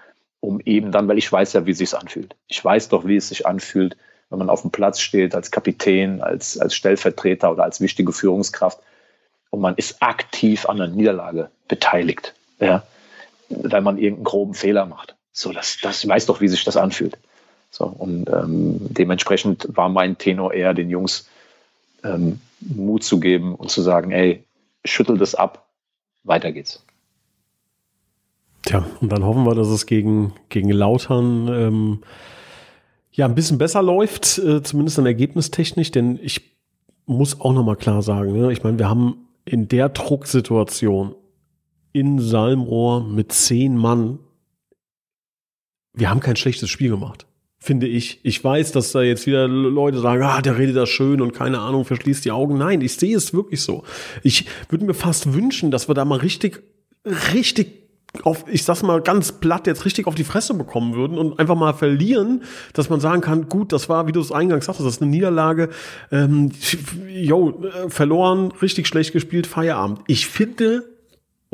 [0.40, 2.36] um eben dann, weil ich weiß ja, wie es anfühlt.
[2.46, 3.96] Ich weiß doch, wie es sich anfühlt,
[4.30, 8.80] wenn man auf dem Platz steht als Kapitän, als, als Stellvertreter oder als wichtige Führungskraft
[9.54, 12.82] und man ist aktiv an der Niederlage beteiligt, ja,
[13.48, 15.14] weil man irgendeinen groben Fehler macht.
[15.30, 17.16] So, das, das weiß doch, wie sich das anfühlt.
[17.74, 21.28] So, und ähm, dementsprechend war mein Tenor eher, den Jungs
[22.04, 24.44] ähm, Mut zu geben und zu sagen, ey,
[24.84, 25.66] schüttel das ab,
[26.22, 26.84] weiter geht's.
[28.62, 32.02] Tja, und dann hoffen wir, dass es gegen, gegen Lautern ähm,
[33.10, 36.54] ja ein bisschen besser läuft, äh, zumindest an ergebnistechnisch, denn ich
[37.06, 38.52] muss auch nochmal klar sagen, ne?
[38.52, 41.16] ich meine, wir haben in der Drucksituation
[41.92, 44.20] in Salmrohr mit zehn Mann,
[45.92, 47.26] wir haben kein schlechtes Spiel gemacht.
[47.64, 48.20] Finde ich.
[48.24, 51.60] Ich weiß, dass da jetzt wieder Leute sagen, ah, der redet das schön und keine
[51.60, 52.58] Ahnung, verschließt die Augen.
[52.58, 53.84] Nein, ich sehe es wirklich so.
[54.22, 56.62] Ich würde mir fast wünschen, dass wir da mal richtig,
[57.32, 57.68] richtig
[58.22, 61.54] auf, ich sag's mal ganz platt, jetzt richtig auf die Fresse bekommen würden und einfach
[61.54, 62.42] mal verlieren,
[62.74, 65.10] dass man sagen kann, gut, das war, wie du es eingangs sagtest, das ist eine
[65.10, 65.70] Niederlage,
[66.12, 66.52] ähm,
[67.08, 70.00] yo, äh, verloren, richtig schlecht gespielt, Feierabend.
[70.06, 70.93] Ich finde,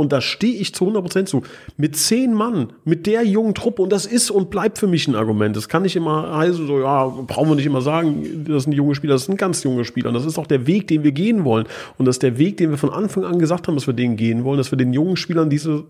[0.00, 1.42] und da stehe ich zu 100% zu,
[1.76, 5.14] mit zehn Mann, mit der jungen Truppe, und das ist und bleibt für mich ein
[5.14, 5.56] Argument.
[5.56, 8.94] Das kann nicht immer heißen, so, ja, brauchen wir nicht immer sagen, das sind junge
[8.94, 10.08] Spieler, das sind ganz junge Spieler.
[10.08, 11.66] Und das ist auch der Weg, den wir gehen wollen.
[11.98, 14.16] Und das ist der Weg, den wir von Anfang an gesagt haben, dass wir den
[14.16, 15.84] gehen wollen, dass wir den jungen Spielern diese,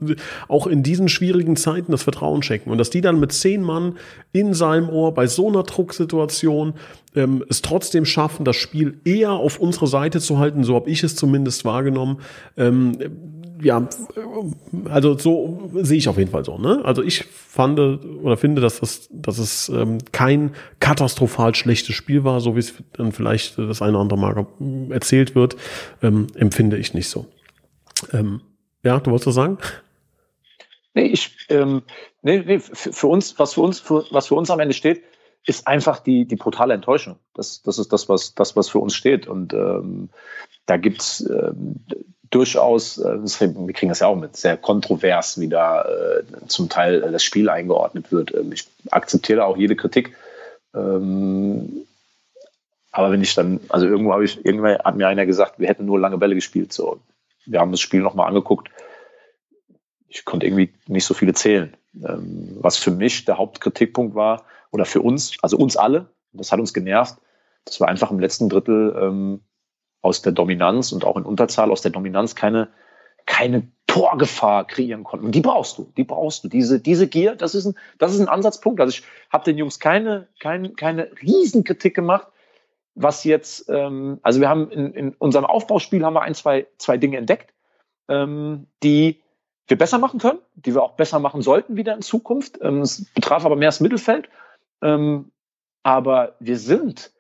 [0.48, 2.70] auch in diesen schwierigen Zeiten das Vertrauen schenken.
[2.70, 3.94] Und dass die dann mit zehn Mann
[4.32, 6.74] in seinem Ohr bei so einer Drucksituation
[7.14, 11.02] ähm, es trotzdem schaffen, das Spiel eher auf unsere Seite zu halten, so habe ich
[11.02, 12.18] es zumindest wahrgenommen.
[12.56, 12.96] Ähm,
[13.62, 13.88] ja,
[14.88, 16.58] also so sehe ich auf jeden Fall so.
[16.58, 16.80] Ne?
[16.84, 22.40] Also ich fand oder finde, dass das, dass es ähm, kein katastrophal schlechtes Spiel war,
[22.40, 25.56] so wie es dann vielleicht das eine oder andere Mal erzählt wird,
[26.02, 27.26] ähm, empfinde ich nicht so.
[28.12, 28.40] Ähm,
[28.82, 29.58] ja, du wolltest was sagen?
[30.94, 31.82] Nee, ich, ähm,
[32.22, 35.02] nee, nee, für, uns, was für uns, für, was für uns am Ende steht,
[35.46, 37.16] ist einfach die, die brutale Enttäuschung.
[37.34, 39.26] Das, das ist das, was, das, was für uns steht.
[39.26, 40.10] Und ähm,
[40.66, 41.84] da gibt's ähm,
[42.30, 47.00] durchaus, äh, wir kriegen das ja auch mit, sehr kontrovers, wie da äh, zum Teil
[47.00, 48.34] das Spiel eingeordnet wird.
[48.34, 50.16] Ähm, ich akzeptiere auch jede Kritik.
[50.74, 51.86] Ähm,
[52.92, 55.86] aber wenn ich dann, also irgendwo habe ich, irgendwann hat mir einer gesagt, wir hätten
[55.86, 56.72] nur lange Bälle gespielt.
[56.72, 57.00] So,
[57.46, 58.70] wir haben das Spiel nochmal angeguckt.
[60.08, 61.76] Ich konnte irgendwie nicht so viele zählen.
[62.04, 66.60] Ähm, was für mich der Hauptkritikpunkt war, oder für uns, also uns alle, das hat
[66.60, 67.16] uns genervt,
[67.64, 68.94] dass wir einfach im letzten Drittel
[70.02, 72.68] aus der Dominanz und auch in Unterzahl aus der Dominanz keine,
[73.26, 75.26] keine Torgefahr kreieren konnten.
[75.26, 76.48] Und die brauchst du, die brauchst du.
[76.48, 78.80] Diese, diese Gier, das ist ein, das ist ein Ansatzpunkt.
[78.80, 82.28] Also ich habe den Jungs keine, keine, keine Riesenkritik gemacht,
[82.94, 86.96] was jetzt, ähm, also wir haben in, in unserem Aufbauspiel haben wir ein, zwei, zwei
[86.98, 87.52] Dinge entdeckt,
[88.08, 89.20] ähm, die
[89.66, 92.58] wir besser machen können, die wir auch besser machen sollten wieder in Zukunft.
[92.60, 94.28] Ähm, es betraf aber mehr das Mittelfeld.
[94.82, 95.30] Ähm,
[95.82, 97.12] aber wir sind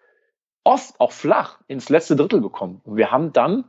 [0.64, 2.80] oft auch flach ins letzte Drittel gekommen.
[2.84, 3.64] Und wir haben dann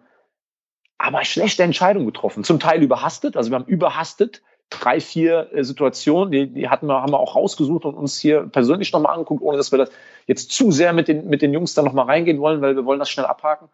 [0.97, 2.43] aber schlechte Entscheidungen getroffen.
[2.43, 3.35] Zum Teil überhastet.
[3.35, 7.35] Also wir haben überhastet drei, vier äh, Situationen, die, die hatten wir, haben wir auch
[7.35, 9.91] rausgesucht und uns hier persönlich nochmal angeguckt, ohne dass wir das
[10.27, 12.99] jetzt zu sehr mit den, mit den Jungs da nochmal reingehen wollen, weil wir wollen
[12.99, 13.69] das schnell abhaken.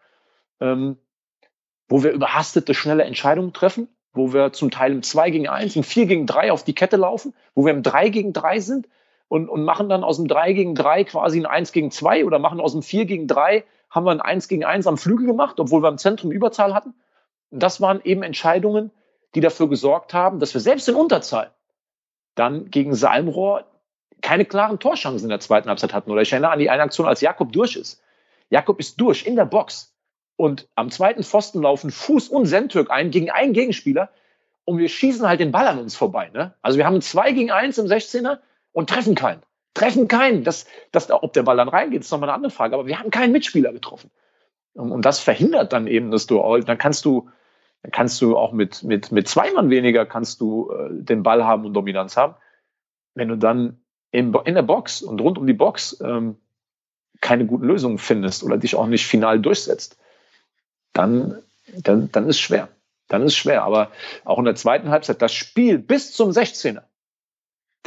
[0.60, 0.96] Ähm,
[1.88, 5.84] wo wir überhastete, schnelle Entscheidungen treffen, wo wir zum Teil im 2 gegen 1, im
[5.84, 8.88] 4 gegen 3 auf die Kette laufen, wo wir im 3 gegen 3 sind,
[9.28, 12.38] und, und machen dann aus dem 3 gegen 3 quasi ein 1 gegen 2 oder
[12.38, 15.60] machen aus dem 4 gegen 3, haben wir ein 1 gegen 1 am Flügel gemacht,
[15.60, 16.94] obwohl wir im Zentrum Überzahl hatten.
[17.50, 18.90] Und das waren eben Entscheidungen,
[19.34, 21.52] die dafür gesorgt haben, dass wir selbst in Unterzahl
[22.34, 23.64] dann gegen Salmrohr
[24.20, 26.10] keine klaren Torschancen in der zweiten Halbzeit hatten.
[26.10, 28.02] Oder ich erinnere an die eine Aktion, als Jakob durch ist.
[28.50, 29.94] Jakob ist durch in der Box
[30.36, 34.10] und am zweiten Pfosten laufen Fuß und Sentürk ein gegen einen Gegenspieler
[34.64, 36.30] und wir schießen halt den Ball an uns vorbei.
[36.32, 36.54] Ne?
[36.62, 38.38] Also wir haben ein 2 gegen 1 im 16er
[38.78, 39.42] und treffen keinen.
[39.74, 40.44] Treffen keinen.
[40.44, 42.74] Das, das, ob der Ball dann reingeht, ist nochmal eine andere Frage.
[42.74, 44.08] Aber wir haben keinen Mitspieler getroffen.
[44.74, 47.28] Und, das verhindert dann eben, dass du, dann kannst du,
[47.82, 51.44] dann kannst du auch mit, mit, mit zwei Mann weniger kannst du äh, den Ball
[51.44, 52.36] haben und Dominanz haben.
[53.14, 53.80] Wenn du dann
[54.12, 56.36] in, in der Box und rund um die Box ähm,
[57.20, 59.98] keine guten Lösungen findest oder dich auch nicht final durchsetzt,
[60.92, 61.36] dann,
[61.82, 62.68] dann, dann ist schwer.
[63.08, 63.64] Dann ist schwer.
[63.64, 63.90] Aber
[64.24, 66.82] auch in der zweiten Halbzeit, das Spiel bis zum 16er,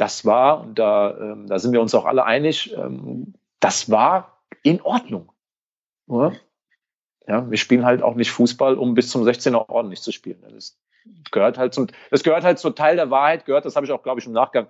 [0.02, 4.42] das war, und da, ähm, da sind wir uns auch alle einig, ähm, das war
[4.64, 5.30] in Ordnung.
[6.08, 6.32] Oder?
[7.28, 10.42] Ja, wir spielen halt auch nicht Fußball, um bis zum 16er ordentlich zu spielen.
[10.52, 10.76] Das
[11.30, 14.02] gehört halt zum, das gehört halt zum Teil der Wahrheit, gehört, das habe ich auch,
[14.02, 14.66] glaube ich, im Nachgang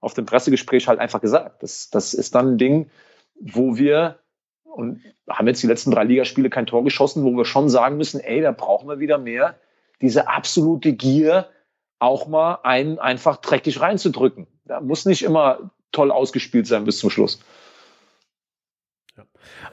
[0.00, 1.62] auf dem Pressegespräch halt einfach gesagt.
[1.62, 2.90] Das, das ist dann ein Ding,
[3.38, 4.18] wo wir,
[4.64, 8.18] und haben jetzt die letzten drei Ligaspiele kein Tor geschossen, wo wir schon sagen müssen,
[8.20, 9.56] ey, da brauchen wir wieder mehr
[10.00, 11.50] diese absolute Gier,
[11.98, 14.46] auch mal einen einfach dreckig reinzudrücken.
[14.70, 17.40] Da muss nicht immer toll ausgespielt sein bis zum Schluss.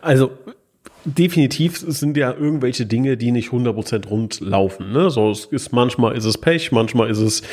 [0.01, 0.31] Also
[1.05, 4.91] definitiv sind ja irgendwelche Dinge, die nicht 100% rund laufen.
[4.91, 5.11] Ne?
[5.11, 7.43] So, es ist, manchmal ist es Pech, manchmal ist es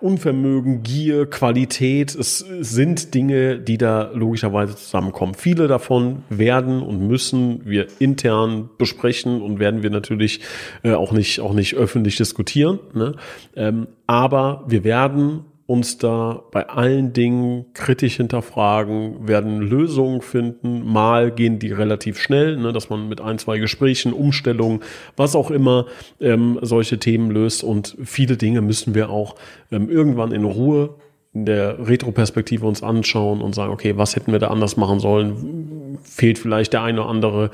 [0.00, 2.16] Unvermögen, Gier, Qualität.
[2.16, 5.34] Es sind Dinge, die da logischerweise zusammenkommen.
[5.34, 10.40] Viele davon werden und müssen wir intern besprechen und werden wir natürlich
[10.82, 12.80] äh, auch, nicht, auch nicht öffentlich diskutieren.
[12.92, 13.14] Ne?
[13.54, 20.82] Ähm, aber wir werden uns da bei allen Dingen kritisch hinterfragen, werden Lösungen finden.
[20.90, 24.80] Mal gehen die relativ schnell, ne, dass man mit ein, zwei Gesprächen, Umstellungen,
[25.14, 25.84] was auch immer,
[26.20, 27.62] ähm, solche Themen löst.
[27.62, 29.34] Und viele Dinge müssen wir auch
[29.70, 30.94] ähm, irgendwann in Ruhe
[31.34, 35.98] in der Retroperspektive uns anschauen und sagen, okay, was hätten wir da anders machen sollen?
[36.02, 37.50] Fehlt vielleicht der eine oder andere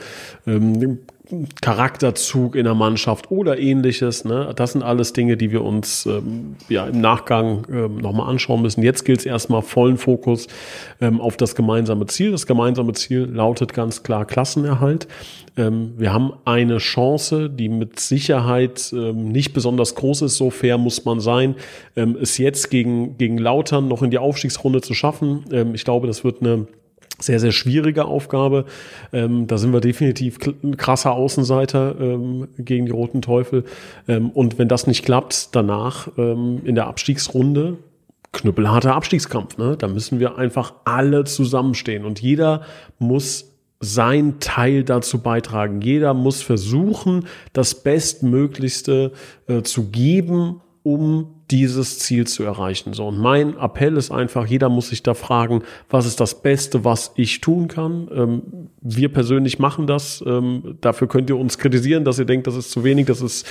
[0.46, 1.00] ähm,
[1.62, 4.26] Charakterzug in der Mannschaft oder ähnliches.
[4.26, 4.52] Ne?
[4.54, 8.82] Das sind alles Dinge, die wir uns ähm, ja, im Nachgang ähm, nochmal anschauen müssen.
[8.82, 10.48] Jetzt gilt es erstmal vollen Fokus
[11.00, 12.30] ähm, auf das gemeinsame Ziel.
[12.30, 15.08] Das gemeinsame Ziel lautet ganz klar Klassenerhalt.
[15.56, 20.76] Ähm, wir haben eine Chance, die mit Sicherheit ähm, nicht besonders groß ist, so fair
[20.76, 21.54] muss man sein,
[21.96, 25.46] ähm, es jetzt gegen, gegen Lautern noch in die Aufstiegsrunde zu schaffen.
[25.50, 26.66] Ähm, ich glaube, das wird eine
[27.18, 28.64] sehr, sehr schwierige Aufgabe.
[29.12, 33.64] Ähm, da sind wir definitiv ein krasser Außenseiter ähm, gegen die Roten Teufel.
[34.08, 37.78] Ähm, und wenn das nicht klappt, danach ähm, in der Abstiegsrunde,
[38.32, 39.58] knüppelharter Abstiegskampf.
[39.58, 39.76] Ne?
[39.78, 42.62] Da müssen wir einfach alle zusammenstehen und jeder
[42.98, 43.50] muss
[43.80, 45.80] sein Teil dazu beitragen.
[45.80, 49.12] Jeder muss versuchen, das Bestmöglichste
[49.46, 52.94] äh, zu geben, um dieses Ziel zu erreichen.
[52.94, 56.84] So, und mein Appell ist einfach, jeder muss sich da fragen, was ist das Beste,
[56.84, 58.08] was ich tun kann?
[58.14, 58.42] Ähm,
[58.80, 60.22] wir persönlich machen das.
[60.26, 63.46] Ähm, dafür könnt ihr uns kritisieren, dass ihr denkt, das ist zu wenig, das ist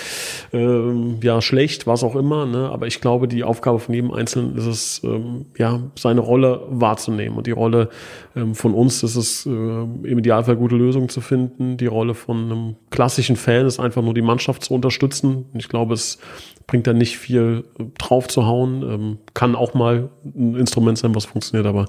[0.53, 2.45] ähm, ja schlecht, was auch immer.
[2.45, 2.69] Ne?
[2.69, 7.37] Aber ich glaube, die Aufgabe von jedem Einzelnen ist es, ähm, ja, seine Rolle wahrzunehmen.
[7.37, 7.89] Und die Rolle
[8.35, 11.77] ähm, von uns ist es, äh, im Idealfall gute Lösungen zu finden.
[11.77, 15.45] Die Rolle von einem klassischen Fan ist einfach nur die Mannschaft zu unterstützen.
[15.53, 16.19] Ich glaube, es
[16.67, 18.81] bringt da nicht viel äh, drauf zu hauen.
[18.83, 21.85] Ähm, kann auch mal ein Instrument sein, was funktioniert, aber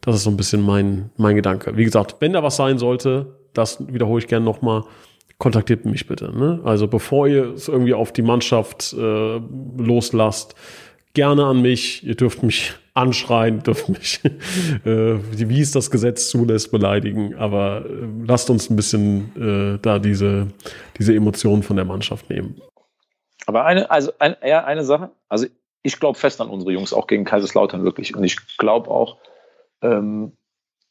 [0.00, 1.76] das ist so ein bisschen mein, mein Gedanke.
[1.76, 4.84] Wie gesagt, wenn da was sein sollte, das wiederhole ich gerne nochmal,
[5.38, 6.36] kontaktiert mich bitte.
[6.36, 6.60] Ne?
[6.64, 9.40] Also bevor ihr es irgendwie auf die Mannschaft äh,
[9.76, 10.54] loslasst,
[11.14, 12.06] gerne an mich.
[12.06, 14.20] Ihr dürft mich anschreien, dürft mich,
[14.84, 17.34] äh, wie es das Gesetz zulässt, beleidigen.
[17.34, 20.48] Aber äh, lasst uns ein bisschen äh, da diese,
[20.98, 22.56] diese Emotionen von der Mannschaft nehmen.
[23.46, 25.46] Aber eine, also ein, ja, eine Sache, also
[25.82, 28.14] ich glaube fest an unsere Jungs, auch gegen Kaiserslautern wirklich.
[28.16, 29.18] Und ich glaube auch,
[29.82, 30.32] ähm,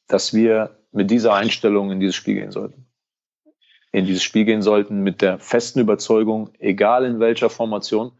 [0.08, 2.86] dass wir mit dieser Einstellung in dieses Spiel gehen sollten.
[3.94, 8.12] In dieses Spiel gehen sollten mit der festen Überzeugung, egal in welcher Formation,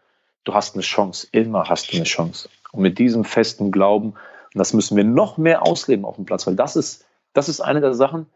[0.44, 2.50] du hast eine Chance, immer hast du eine Chance.
[2.72, 6.48] Und mit diesem festen Glauben, und das müssen wir noch mehr ausleben auf dem Platz,
[6.48, 8.28] weil das ist, das ist eine der Sachen,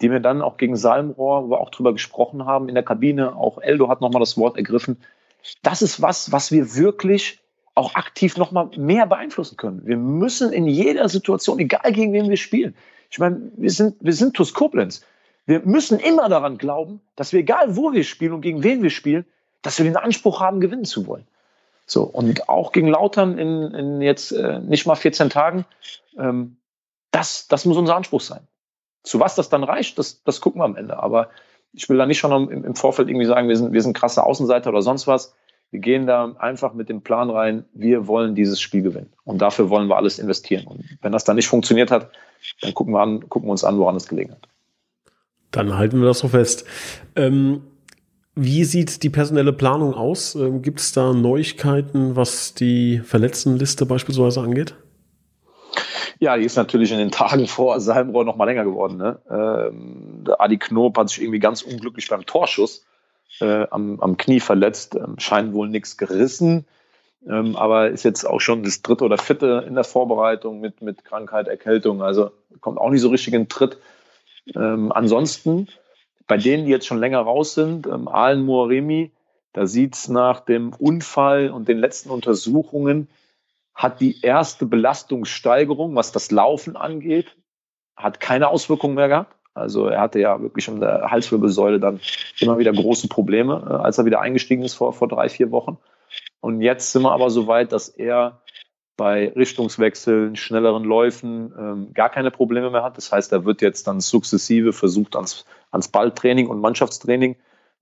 [0.00, 3.36] die wir dann auch gegen Salmrohr, wo wir auch drüber gesprochen haben in der Kabine,
[3.36, 4.96] auch Eldo hat nochmal das Wort ergriffen,
[5.62, 7.40] das ist was, was wir wirklich
[7.74, 9.86] auch aktiv nochmal mehr beeinflussen können.
[9.86, 12.74] Wir müssen in jeder Situation, egal gegen wen wir spielen,
[13.10, 15.04] ich meine, wir sind, wir sind TuS Koblenz.
[15.46, 18.90] Wir müssen immer daran glauben, dass wir, egal wo wir spielen und gegen wen wir
[18.90, 19.26] spielen,
[19.62, 21.26] dass wir den Anspruch haben, gewinnen zu wollen.
[21.86, 25.64] So, und auch gegen Lautern in, in jetzt äh, nicht mal 14 Tagen,
[26.16, 26.56] ähm,
[27.10, 28.46] das, das muss unser Anspruch sein.
[29.02, 31.02] Zu was das dann reicht, das, das gucken wir am Ende.
[31.02, 31.30] Aber
[31.72, 34.24] ich will da nicht schon im, im Vorfeld irgendwie sagen, wir sind, wir sind krasse
[34.24, 35.34] Außenseiter oder sonst was.
[35.70, 39.12] Wir gehen da einfach mit dem Plan rein, wir wollen dieses Spiel gewinnen.
[39.24, 40.66] Und dafür wollen wir alles investieren.
[40.66, 42.10] Und wenn das dann nicht funktioniert hat,
[42.60, 44.48] dann gucken wir, an, gucken wir uns an, woran es gelegen hat.
[45.52, 46.64] Dann halten wir das so fest.
[47.14, 47.62] Ähm,
[48.34, 50.34] wie sieht die personelle Planung aus?
[50.34, 54.74] Ähm, Gibt es da Neuigkeiten, was die Verletztenliste beispielsweise angeht?
[56.20, 58.98] Ja, die ist natürlich in den Tagen vor Salmrohr noch mal länger geworden.
[58.98, 59.18] Ne?
[59.30, 62.84] Ähm, Adi Knob hat sich irgendwie ganz unglücklich beim Torschuss
[63.40, 64.94] äh, am, am Knie verletzt.
[64.96, 66.66] Ähm, scheint wohl nichts gerissen,
[67.26, 71.06] ähm, aber ist jetzt auch schon das dritte oder vierte in der Vorbereitung mit, mit
[71.06, 72.02] Krankheit, Erkältung.
[72.02, 73.78] Also kommt auch nicht so richtig in Tritt.
[74.54, 75.68] Ähm, ansonsten,
[76.26, 79.10] bei denen, die jetzt schon länger raus sind, ähm, Alen Muaremi,
[79.54, 83.08] da sieht es nach dem Unfall und den letzten Untersuchungen
[83.80, 87.34] hat die erste Belastungssteigerung, was das Laufen angeht,
[87.96, 89.34] hat keine Auswirkungen mehr gehabt.
[89.54, 91.98] Also er hatte ja wirklich um der Halswirbelsäule dann
[92.40, 95.78] immer wieder große Probleme, äh, als er wieder eingestiegen ist vor, vor drei, vier Wochen.
[96.40, 98.42] Und jetzt sind wir aber so weit, dass er
[98.98, 102.98] bei Richtungswechseln, schnelleren Läufen ähm, gar keine Probleme mehr hat.
[102.98, 107.36] Das heißt, er wird jetzt dann sukzessive versucht ans, ans Balltraining und Mannschaftstraining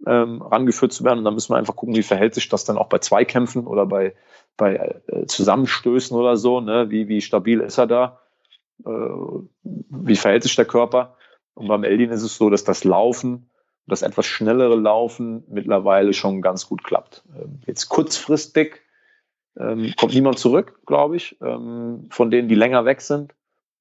[0.07, 1.19] ähm, rangeführt zu werden.
[1.19, 3.87] Und dann müssen wir einfach gucken, wie verhält sich das dann auch bei Zweikämpfen oder
[3.87, 4.15] bei,
[4.57, 6.61] bei äh, Zusammenstößen oder so.
[6.61, 6.91] Ne?
[6.91, 8.21] Wie, wie stabil ist er da?
[8.85, 8.91] Äh,
[9.63, 11.17] wie verhält sich der Körper?
[11.55, 13.51] Und beim Eldin ist es so, dass das Laufen,
[13.87, 17.25] das etwas schnellere Laufen mittlerweile schon ganz gut klappt.
[17.35, 18.83] Ähm, jetzt kurzfristig
[19.59, 23.35] ähm, kommt niemand zurück, glaube ich, ähm, von denen, die länger weg sind.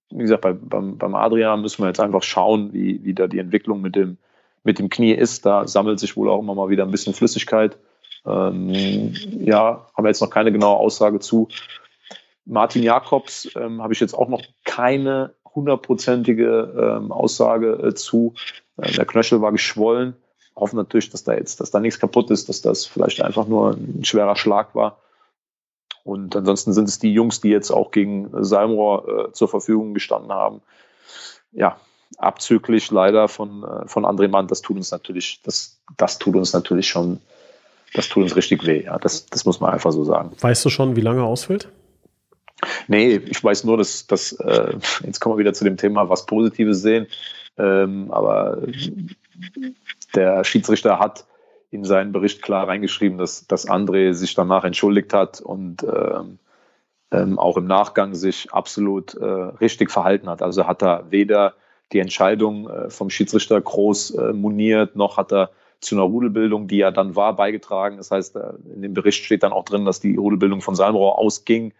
[0.09, 3.39] Wie gesagt, bei, beim, beim Adrian müssen wir jetzt einfach schauen, wie, wie da die
[3.39, 4.17] Entwicklung mit dem,
[4.63, 5.45] mit dem Knie ist.
[5.45, 7.77] Da sammelt sich wohl auch immer mal wieder ein bisschen Flüssigkeit.
[8.25, 11.47] Ähm, ja, haben wir jetzt noch keine genaue Aussage zu.
[12.45, 18.33] Martin Jakobs ähm, habe ich jetzt auch noch keine hundertprozentige ähm, Aussage äh, zu.
[18.77, 20.15] Äh, der Knöchel war geschwollen.
[20.55, 23.71] Hoffen natürlich, dass da jetzt, dass da nichts kaputt ist, dass das vielleicht einfach nur
[23.71, 24.99] ein schwerer Schlag war.
[26.03, 30.31] Und ansonsten sind es die Jungs, die jetzt auch gegen Salmrohr äh, zur Verfügung gestanden
[30.31, 30.61] haben.
[31.51, 31.79] Ja,
[32.17, 36.53] abzüglich leider von, äh, von André Mann, das tut uns natürlich, das, das tut uns
[36.53, 37.19] natürlich schon,
[37.93, 38.83] das tut uns richtig weh.
[38.83, 40.31] Ja, das, das muss man einfach so sagen.
[40.39, 41.69] Weißt du schon, wie lange er ausfällt?
[42.87, 46.25] Nee, ich weiß nur, dass, dass äh, jetzt kommen wir wieder zu dem Thema, was
[46.25, 47.07] Positives sehen.
[47.57, 48.61] Ähm, aber
[50.15, 51.25] der Schiedsrichter hat
[51.69, 56.39] in seinen Bericht klar reingeschrieben, dass, dass André sich danach entschuldigt hat und ähm,
[57.11, 60.41] ähm, auch im Nachgang sich absolut äh, richtig verhalten hat.
[60.41, 61.53] Also hat er weder
[61.91, 66.77] die Entscheidung äh, vom Schiedsrichter groß äh, moniert, noch hat er zu einer Rudelbildung, die
[66.77, 67.97] ja dann war, beigetragen.
[67.97, 71.17] Das heißt, äh, in dem Bericht steht dann auch drin, dass die Rudelbildung von Salmrohr
[71.17, 71.73] ausging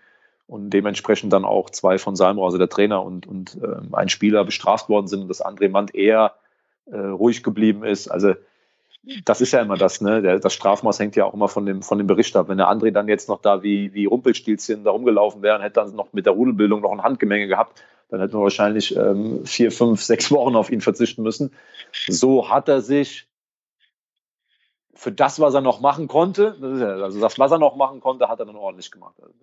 [0.48, 4.46] und dementsprechend dann auch zwei von Salmrohr, also der Trainer und, und äh, ein Spieler
[4.46, 6.34] bestraft worden sind und dass André Mann eher
[6.90, 8.08] ruhig geblieben ist.
[8.08, 8.36] Also
[9.26, 10.40] das ist ja immer das, ne?
[10.40, 12.50] Das Strafmaß hängt ja auch immer von dem, von dem Bericht ab.
[12.50, 15.82] Wenn der André dann jetzt noch da wie, wie Rumpelstilzchen da rumgelaufen wäre und hätte
[15.82, 19.72] dann noch mit der Rudelbildung noch ein Handgemenge gehabt, dann hätten wir wahrscheinlich ähm, vier,
[19.72, 21.54] fünf, sechs Wochen auf ihn verzichten müssen.
[22.08, 23.28] So hat er sich
[24.94, 28.40] für das, was er noch machen konnte, also das, was er noch machen konnte, hat
[28.40, 29.16] er dann ordentlich gemacht.
[29.22, 29.34] Also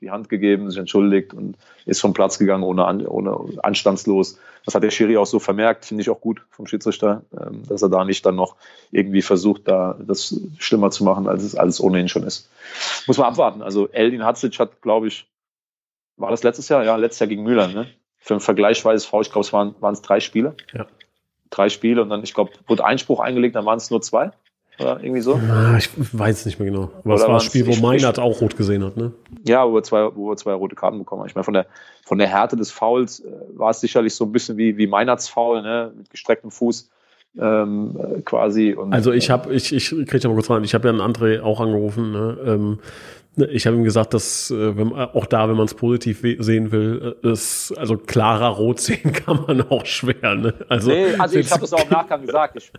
[0.00, 4.38] die Hand gegeben, sich entschuldigt und ist vom Platz gegangen ohne, ohne anstandslos.
[4.66, 7.82] Das hat der Schiri auch so vermerkt, finde ich auch gut vom Schiedsrichter, ähm, dass
[7.82, 8.56] er da nicht dann noch
[8.90, 12.50] irgendwie versucht, da das schlimmer zu machen, als es alles ohnehin schon ist.
[13.06, 13.62] Muss man abwarten.
[13.62, 15.26] Also Eldin Hatzic hat, glaube ich,
[16.16, 16.84] war das letztes Jahr?
[16.84, 17.86] Ja, letztes Jahr gegen Müller, ne?
[18.18, 20.56] Für ein vergleichsweises V, ich glaube, es waren, waren es drei Spiele.
[20.74, 20.86] Ja.
[21.50, 24.32] Drei Spiele und dann, ich glaube, wurde Einspruch eingelegt, dann waren es nur zwei.
[24.78, 25.38] Oder irgendwie so?
[25.38, 26.90] Na, ich weiß nicht mehr genau.
[27.04, 29.12] Aber es war das Spiel, wo Meinert auch rot gesehen hat, ne?
[29.46, 31.28] Ja, wo wir zwei, wo wir zwei rote Karten bekommen haben.
[31.28, 31.66] Ich meine, von der,
[32.04, 35.28] von der Härte des Fouls äh, war es sicherlich so ein bisschen wie, wie Meinerts
[35.28, 35.92] Foul, ne?
[35.96, 36.90] Mit gestrecktem Fuß.
[37.38, 38.72] Ähm, äh, quasi.
[38.72, 41.02] Und, also ich habe, ich, ich kriege ja mal kurz rein, ich habe ja einen
[41.02, 42.38] André auch angerufen, ne?
[42.46, 42.78] Ähm,
[43.36, 47.16] ich habe ihm gesagt, dass äh, wenn, auch da, wenn man es positiv sehen will,
[47.22, 50.34] ist, äh, also klarer Rot sehen kann man auch schwer.
[50.34, 50.54] Ne?
[50.68, 52.56] Also, nee, also ich habe es auch im Nachgang gesagt.
[52.56, 52.72] Ich,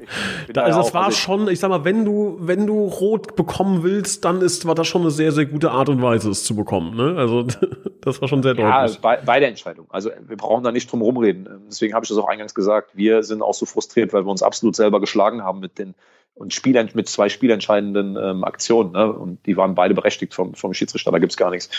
[0.48, 3.84] ich da, also es war schon, ich sag mal, wenn du wenn du Rot bekommen
[3.84, 6.56] willst, dann ist war das schon eine sehr sehr gute Art und Weise, es zu
[6.56, 6.96] bekommen.
[6.96, 7.16] Ne?
[7.18, 7.46] Also
[8.02, 8.96] das war schon sehr deutlich.
[8.96, 9.86] Ja, bei, bei der Entscheidung.
[9.90, 11.48] Also wir brauchen da nicht drum rumreden.
[11.68, 12.92] Deswegen habe ich das auch eingangs gesagt.
[12.96, 15.94] Wir sind auch so frustriert, weil wir uns absolut selber geschlagen haben mit den
[16.38, 18.92] und Spiel, mit zwei spielentscheidenden ähm, Aktionen.
[18.92, 19.12] Ne?
[19.12, 21.12] Und die waren beide berechtigt vom, vom Schiedsrichter.
[21.12, 21.70] Da gibt es gar nichts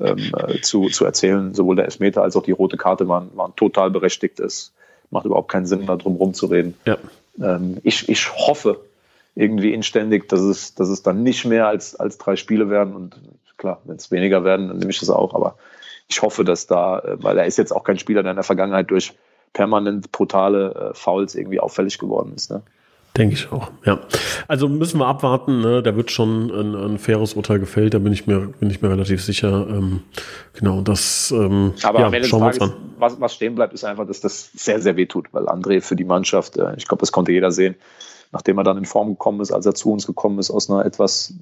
[0.00, 1.54] ähm, äh, zu, zu erzählen.
[1.54, 4.38] Sowohl der Elfmeter als auch die rote Karte waren, waren total berechtigt.
[4.40, 4.72] Es
[5.10, 6.74] macht überhaupt keinen Sinn, da drum rumzureden.
[6.84, 6.98] Ja.
[7.40, 8.80] Ähm, ich, ich hoffe
[9.34, 12.94] irgendwie inständig, dass es, dass es dann nicht mehr als, als drei Spiele werden.
[12.94, 13.16] Und
[13.56, 15.34] klar, wenn es weniger werden, dann nehme ich das auch.
[15.34, 15.56] Aber
[16.08, 18.44] ich hoffe, dass da, äh, weil er ist jetzt auch kein Spieler, der in der
[18.44, 19.14] Vergangenheit durch
[19.54, 22.50] permanent brutale äh, Fouls irgendwie auffällig geworden ist.
[22.50, 22.62] Ne?
[23.16, 24.00] Denke ich auch, ja.
[24.48, 25.82] Also müssen wir abwarten, ne?
[25.82, 28.88] da wird schon ein, ein faires Urteil gefällt, da bin ich mir, bin ich mir
[28.88, 29.66] relativ sicher.
[29.68, 30.02] Ähm,
[30.54, 34.06] genau, das ähm, Aber ja, am Ende des Tages, was, was stehen bleibt, ist einfach,
[34.06, 37.12] dass das sehr, sehr weh tut, weil André für die Mannschaft, äh, ich glaube, das
[37.12, 37.74] konnte jeder sehen,
[38.32, 40.86] nachdem er dann in Form gekommen ist, als er zu uns gekommen ist, aus einer
[40.86, 41.34] etwas,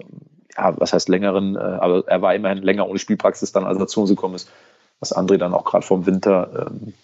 [0.56, 3.87] ja, was heißt längeren, äh, aber er war immerhin länger ohne Spielpraxis dann, als er
[3.87, 4.50] zu uns gekommen ist,
[4.98, 6.94] was André dann auch gerade vom Winter ähm,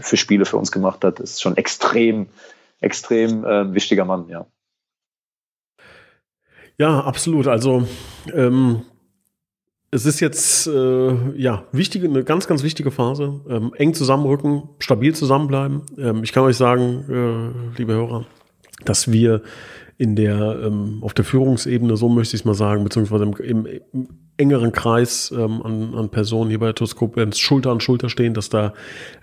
[0.00, 2.28] für Spiele für uns gemacht hat, ist schon extrem
[2.80, 4.46] extrem äh, wichtiger Mann, ja.
[6.78, 7.46] Ja, absolut.
[7.46, 7.86] Also
[8.34, 8.82] ähm,
[9.90, 13.40] es ist jetzt äh, ja wichtige, eine ganz, ganz wichtige Phase.
[13.48, 15.82] Ähm, eng zusammenrücken, stabil zusammenbleiben.
[15.96, 18.26] Ähm, ich kann euch sagen, äh, liebe Hörer,
[18.84, 19.42] dass wir
[19.98, 24.08] in der, ähm, auf der Führungsebene, so möchte ich es mal sagen, beziehungsweise im, im,
[24.38, 28.74] engeren Kreis ähm, an, an Personen hier bei Toskopenz Schulter an Schulter stehen, dass da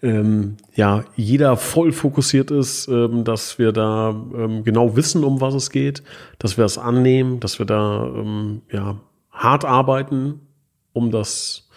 [0.02, 5.54] ähm, ja jeder voll fokussiert ist, ähm, dass wir da ähm, genau wissen, um was
[5.54, 6.02] es geht,
[6.40, 9.00] dass wir es annehmen, dass wir da ähm, ja
[9.32, 10.40] hart arbeiten,
[10.94, 11.70] um das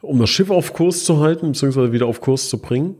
[0.00, 2.94] um das Schiff auf Kurs zu halten, beziehungsweise wieder auf Kurs zu bringen.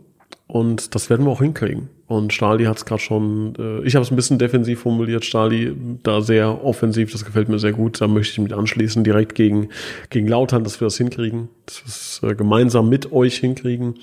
[0.47, 1.89] Und das werden wir auch hinkriegen.
[2.09, 5.77] Und Stali hat es gerade schon, äh, ich habe es ein bisschen defensiv formuliert, Stali
[6.03, 8.01] da sehr offensiv, das gefällt mir sehr gut.
[8.01, 9.69] Da möchte ich mit anschließen, direkt gegen,
[10.09, 13.99] gegen Lautern, dass wir das hinkriegen, dass wir es äh, gemeinsam mit euch hinkriegen.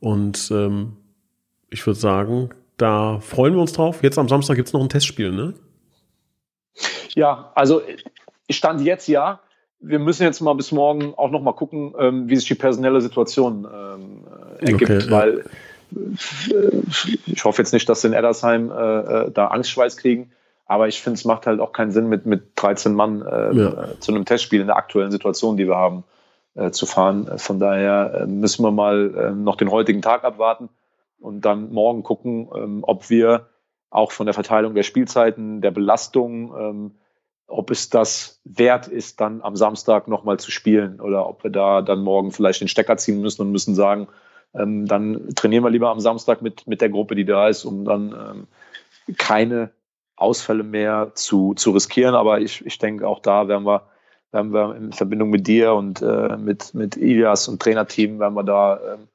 [0.00, 0.96] Und ähm,
[1.70, 4.02] ich würde sagen, da freuen wir uns drauf.
[4.02, 5.54] Jetzt am Samstag gibt es noch ein Testspiel, ne?
[7.14, 7.82] Ja, also
[8.48, 9.38] ich stand jetzt ja.
[9.78, 13.00] Wir müssen jetzt mal bis morgen auch noch mal gucken, ähm, wie sich die personelle
[13.00, 14.24] Situation ähm,
[14.58, 15.44] ergibt, okay, weil ja
[17.26, 20.32] ich hoffe jetzt nicht, dass sie in Eddersheim äh, äh, da Angstschweiß kriegen.
[20.66, 24.00] Aber ich finde, es macht halt auch keinen Sinn, mit, mit 13 Mann äh, ja.
[24.00, 26.04] zu einem Testspiel in der aktuellen Situation, die wir haben,
[26.54, 27.38] äh, zu fahren.
[27.38, 30.68] Von daher äh, müssen wir mal äh, noch den heutigen Tag abwarten
[31.18, 33.48] und dann morgen gucken, ähm, ob wir
[33.90, 36.90] auch von der Verteilung der Spielzeiten, der Belastung, ähm,
[37.46, 41.82] ob es das wert ist, dann am Samstag nochmal zu spielen oder ob wir da
[41.82, 44.08] dann morgen vielleicht den Stecker ziehen müssen und müssen sagen,
[44.54, 47.84] ähm, dann trainieren wir lieber am Samstag mit, mit der Gruppe, die da ist, um
[47.84, 48.46] dann ähm,
[49.16, 49.70] keine
[50.16, 52.14] Ausfälle mehr zu, zu riskieren.
[52.14, 53.82] Aber ich, ich denke, auch da werden wir,
[54.32, 58.44] werden wir in Verbindung mit dir und äh, mit, mit Ilias und Trainerteam, werden wir
[58.44, 59.08] da ähm,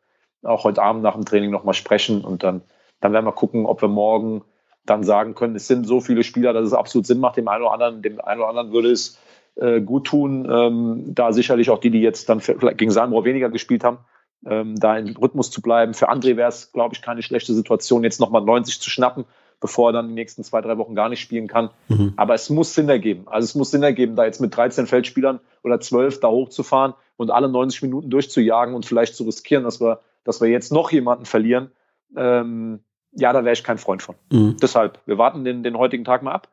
[0.43, 2.61] auch heute Abend nach dem Training nochmal sprechen und dann,
[3.01, 4.43] dann werden wir gucken, ob wir morgen
[4.85, 7.37] dann sagen können, es sind so viele Spieler, dass es absolut Sinn macht.
[7.37, 9.19] Dem einen oder anderen, dem einen oder anderen würde es
[9.55, 13.49] äh, gut tun, ähm, da sicherlich auch die, die jetzt dann für, gegen Sandro weniger
[13.49, 13.99] gespielt haben,
[14.45, 15.93] ähm, da im Rhythmus zu bleiben.
[15.93, 19.25] Für André wäre es, glaube ich, keine schlechte Situation, jetzt nochmal 90 zu schnappen,
[19.59, 21.69] bevor er dann die nächsten zwei, drei Wochen gar nicht spielen kann.
[21.87, 22.13] Mhm.
[22.15, 23.27] Aber es muss Sinn ergeben.
[23.27, 27.31] Also es muss Sinn ergeben, da jetzt mit 13 Feldspielern oder 12 da hochzufahren und
[27.31, 31.25] alle 90 Minuten durchzujagen und vielleicht zu riskieren, dass wir, dass wir jetzt noch jemanden
[31.25, 31.71] verlieren.
[32.15, 32.79] Ähm,
[33.11, 34.15] ja, da wäre ich kein Freund von.
[34.31, 34.57] Mhm.
[34.61, 36.47] Deshalb, wir warten den, den heutigen Tag mal ab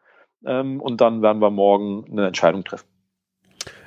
[0.45, 2.87] ähm, und dann werden wir morgen eine Entscheidung treffen.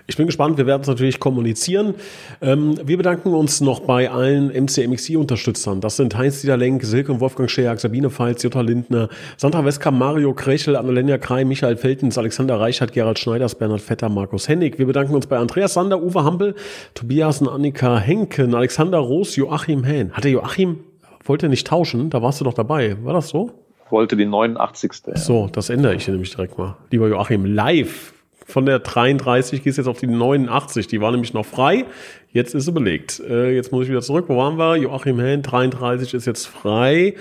[0.10, 1.93] Ich bin gespannt, wir werden es natürlich kommunizieren.
[2.41, 5.82] Ähm, wir bedanken uns noch bei allen MCMXI-Unterstützern.
[5.82, 10.34] Das sind Heinz-Dieter Lenk, Silke und Wolfgang Scheak, Sabine Pfalz, Jutta Lindner, Sandra Westkamp, Mario
[10.34, 14.80] Krechel, Annalena Krei, Michael Feltens, Alexander Reichert, Gerald Schneiders, Bernhard Vetter, Markus Hennig.
[14.80, 16.55] Wir bedanken uns bei Andreas Sander, Uwe Hampel,
[16.95, 20.14] Tobias und Annika Henken, Alexander Roos, Joachim Hähn.
[20.14, 20.80] Hatte Joachim,
[21.24, 22.10] wollte nicht tauschen?
[22.10, 22.97] Da warst du doch dabei.
[23.03, 23.51] War das so?
[23.91, 24.91] Wollte die 89.
[25.05, 25.18] Ja.
[25.18, 26.78] So, das ändere ich nämlich direkt mal.
[26.89, 28.16] Lieber Joachim, live
[28.50, 30.88] von der 33 gehst jetzt auf die 89.
[30.88, 31.86] Die war nämlich noch frei.
[32.32, 33.19] Jetzt ist sie belegt.
[33.27, 34.25] Äh, jetzt muss ich wieder zurück.
[34.27, 34.75] Wo waren wir?
[34.75, 37.15] Joachim Hahn, 33 ist jetzt frei.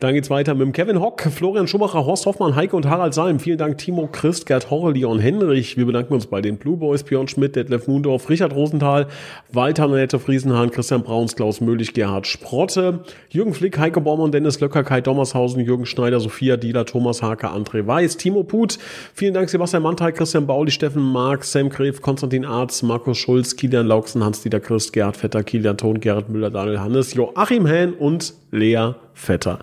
[0.00, 3.40] Dann geht's weiter mit Kevin Hock, Florian Schumacher, Horst Hoffmann, Heike und Harald Salm.
[3.40, 5.78] Vielen Dank Timo Christ, Gerd Horre, Leon Henrich.
[5.78, 9.06] Wir bedanken uns bei den Blue Boys, Björn Schmidt, Detlef Mundorf, Richard Rosenthal,
[9.50, 13.00] Walter Nette Friesenhahn, Christian Brauns, Klaus Möhlich, Gerhard Sprotte,
[13.30, 17.86] Jürgen Flick, Heike Baumann, Dennis Löcker, Kai Dommershausen, Jürgen Schneider, Sophia Dieler, Thomas Hake, André
[17.86, 18.78] Weiß, Timo Put.
[19.14, 23.86] Vielen Dank Sebastian Mantai, Christian Bauli, Steffen Mark, Sam Gref, Konstantin Arz, Markus Schulz, Kilian
[23.86, 28.34] Lauksen, Hans-Dieter Christ, Gerhard Fett Vetter, Kilian Ton, Gerrit Müller, Daniel Hannes, Joachim Hähn und
[28.50, 29.60] Lea Vetter.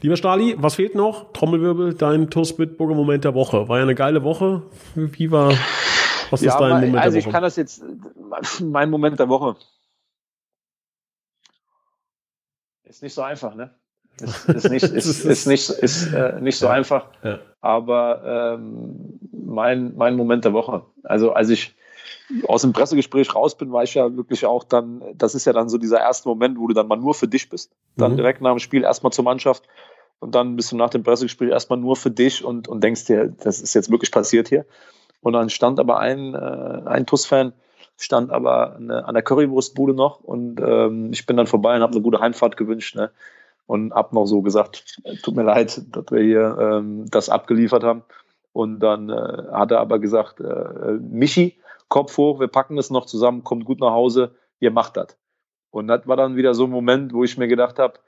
[0.00, 1.32] Lieber Stali, was fehlt noch?
[1.32, 3.68] Trommelwirbel, dein TUS Bitburger Moment der Woche.
[3.68, 4.62] War ja eine geile Woche.
[4.94, 5.52] Wie war,
[6.30, 7.02] was ja, ist dein Moment also der Woche?
[7.02, 7.84] Also ich kann das jetzt,
[8.60, 9.56] mein Moment der Woche.
[12.84, 13.70] Ist nicht so einfach, ne?
[14.20, 16.72] Ist, ist nicht, ist, ist nicht, ist, äh, nicht so ja.
[16.72, 17.06] einfach.
[17.22, 17.38] Ja.
[17.60, 20.84] Aber ähm, mein, mein Moment der Woche.
[21.02, 21.74] Also als ich
[22.46, 25.68] aus dem Pressegespräch raus bin, war ich ja wirklich auch dann, das ist ja dann
[25.68, 27.72] so dieser erste Moment, wo du dann mal nur für dich bist.
[27.96, 28.16] Dann mhm.
[28.16, 29.64] direkt nach dem Spiel erstmal zur Mannschaft
[30.20, 33.28] und dann bist du nach dem Pressegespräch erstmal nur für dich und, und denkst dir,
[33.28, 34.66] das ist jetzt wirklich passiert hier.
[35.20, 37.52] Und dann stand aber ein, äh, ein TUS-Fan,
[37.96, 41.92] stand aber eine, an der Currywurstbude noch und ähm, ich bin dann vorbei und habe
[41.92, 43.10] eine gute Heimfahrt gewünscht ne?
[43.66, 48.02] und hab noch so gesagt, tut mir leid, dass wir hier ähm, das abgeliefert haben.
[48.52, 51.56] Und dann äh, hat er aber gesagt, äh, Michi,
[51.88, 55.16] Kopf hoch, wir packen das noch zusammen, kommt gut nach Hause, ihr macht das.
[55.70, 58.00] Und das war dann wieder so ein Moment, wo ich mir gedacht habe,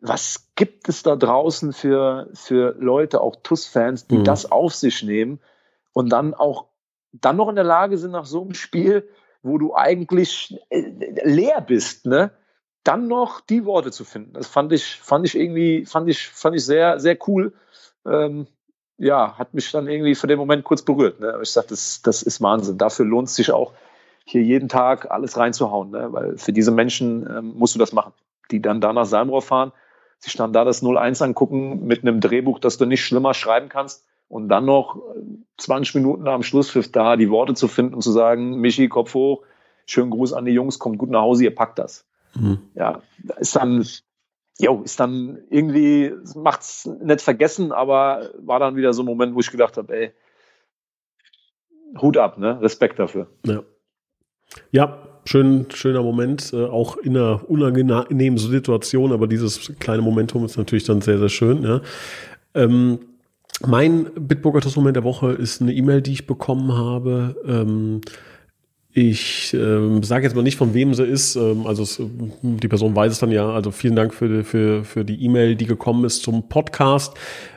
[0.00, 4.24] was gibt es da draußen für, für Leute, auch TUS-Fans, die mhm.
[4.24, 5.40] das auf sich nehmen
[5.92, 6.66] und dann auch
[7.12, 9.08] dann noch in der Lage sind, nach so einem Spiel,
[9.42, 10.82] wo du eigentlich äh,
[11.24, 12.32] leer bist, ne?
[12.82, 14.34] dann noch die Worte zu finden.
[14.34, 17.52] Das fand ich, fand ich irgendwie, fand ich, fand ich sehr, sehr cool.
[18.06, 18.46] Ähm,
[18.98, 21.20] ja, hat mich dann irgendwie für den Moment kurz berührt.
[21.20, 21.38] Ne?
[21.42, 22.78] Ich sage, das, das ist Wahnsinn.
[22.78, 23.72] Dafür lohnt es sich auch,
[24.24, 26.08] hier jeden Tag alles reinzuhauen, ne?
[26.10, 28.12] weil für diese Menschen ähm, musst du das machen,
[28.50, 29.72] die dann da nach Salmrohr fahren,
[30.18, 34.04] sich dann da das 0-1 angucken mit einem Drehbuch, das du nicht schlimmer schreiben kannst
[34.28, 35.00] und dann noch
[35.58, 39.14] 20 äh, Minuten am Schlusspfiff da die Worte zu finden und zu sagen, Michi, Kopf
[39.14, 39.42] hoch,
[39.84, 42.04] schönen Gruß an die Jungs, kommt gut nach Hause, ihr packt das.
[42.34, 42.58] Mhm.
[42.74, 43.02] Ja,
[43.38, 43.86] ist dann
[44.58, 49.40] jo, ist dann irgendwie, macht's nicht vergessen, aber war dann wieder so ein Moment, wo
[49.40, 50.12] ich gedacht habe, ey,
[52.00, 52.60] Hut ab, ne?
[52.60, 53.28] Respekt dafür.
[53.44, 53.62] Ja.
[54.70, 60.56] Ja, schön, schöner Moment, äh, auch in einer unangenehmen Situation, aber dieses kleine Momentum ist
[60.56, 61.62] natürlich dann sehr, sehr schön.
[61.62, 61.80] Ja.
[62.54, 63.00] Ähm,
[63.66, 67.36] mein Bitburger Moment der Woche ist eine E-Mail, die ich bekommen habe.
[67.46, 68.00] Ähm,
[68.98, 71.36] ich ähm, sage jetzt mal nicht, von wem sie ist.
[71.36, 72.00] Ähm, also es,
[72.40, 73.50] die Person weiß es dann ja.
[73.50, 77.12] Also vielen Dank für, für, für die E-Mail, die gekommen ist zum Podcast.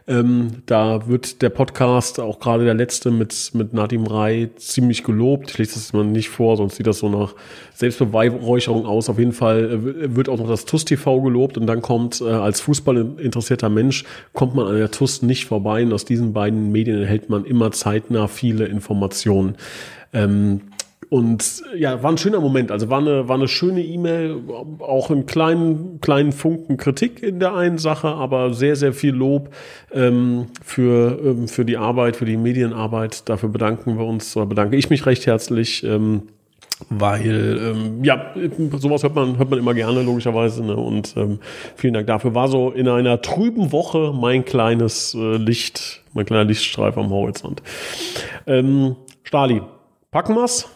[0.06, 5.52] Ähm, da wird der Podcast, auch gerade der letzte mit, mit Nadim Rai, ziemlich gelobt.
[5.52, 7.36] Ich lese das mal nicht vor, sonst sieht das so nach
[7.74, 9.08] Selbstbeweihräucherung aus.
[9.08, 12.26] Auf jeden Fall äh, wird auch noch das TUS TV gelobt und dann kommt äh,
[12.26, 15.84] als Fußball interessierter Mensch, kommt man an der TUS nicht vorbei.
[15.84, 19.56] Und aus diesen beiden Medien erhält man immer zeitnah viele Informationen.
[20.12, 20.64] Ähm,
[21.10, 22.72] und ja, war ein schöner Moment.
[22.72, 24.42] Also war eine, war eine schöne E-Mail,
[24.80, 29.50] auch einen kleinen, kleinen Funken Kritik in der einen Sache, aber sehr, sehr viel Lob
[29.92, 33.28] ähm, für, ähm, für die Arbeit, für die Medienarbeit.
[33.28, 35.84] Dafür bedanken wir uns, oder bedanke ich mich recht herzlich.
[35.84, 36.24] Ähm,
[36.90, 38.34] weil ähm, ja,
[38.78, 40.64] sowas hört man, hört man immer gerne, logischerweise.
[40.64, 40.76] Ne?
[40.76, 41.40] Und ähm,
[41.76, 42.36] vielen Dank dafür.
[42.36, 47.62] War so in einer trüben Woche mein kleines äh, Licht, mein kleiner Lichtstreif am Horizont.
[48.48, 49.62] Ähm, Stali,
[50.12, 50.70] packen wir's?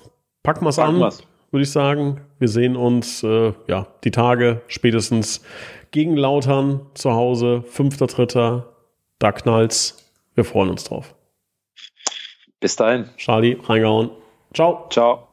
[0.43, 2.21] Packen wir es an, würde ich sagen.
[2.37, 5.41] Wir sehen uns äh, ja die Tage spätestens
[5.91, 8.63] gegen Lautern zu Hause, 5.3.
[9.19, 10.11] Da knallt's.
[10.35, 11.15] Wir freuen uns drauf.
[12.59, 13.09] Bis dahin.
[13.17, 14.09] Charlie, reingehauen.
[14.53, 14.87] Ciao.
[14.89, 15.32] Ciao.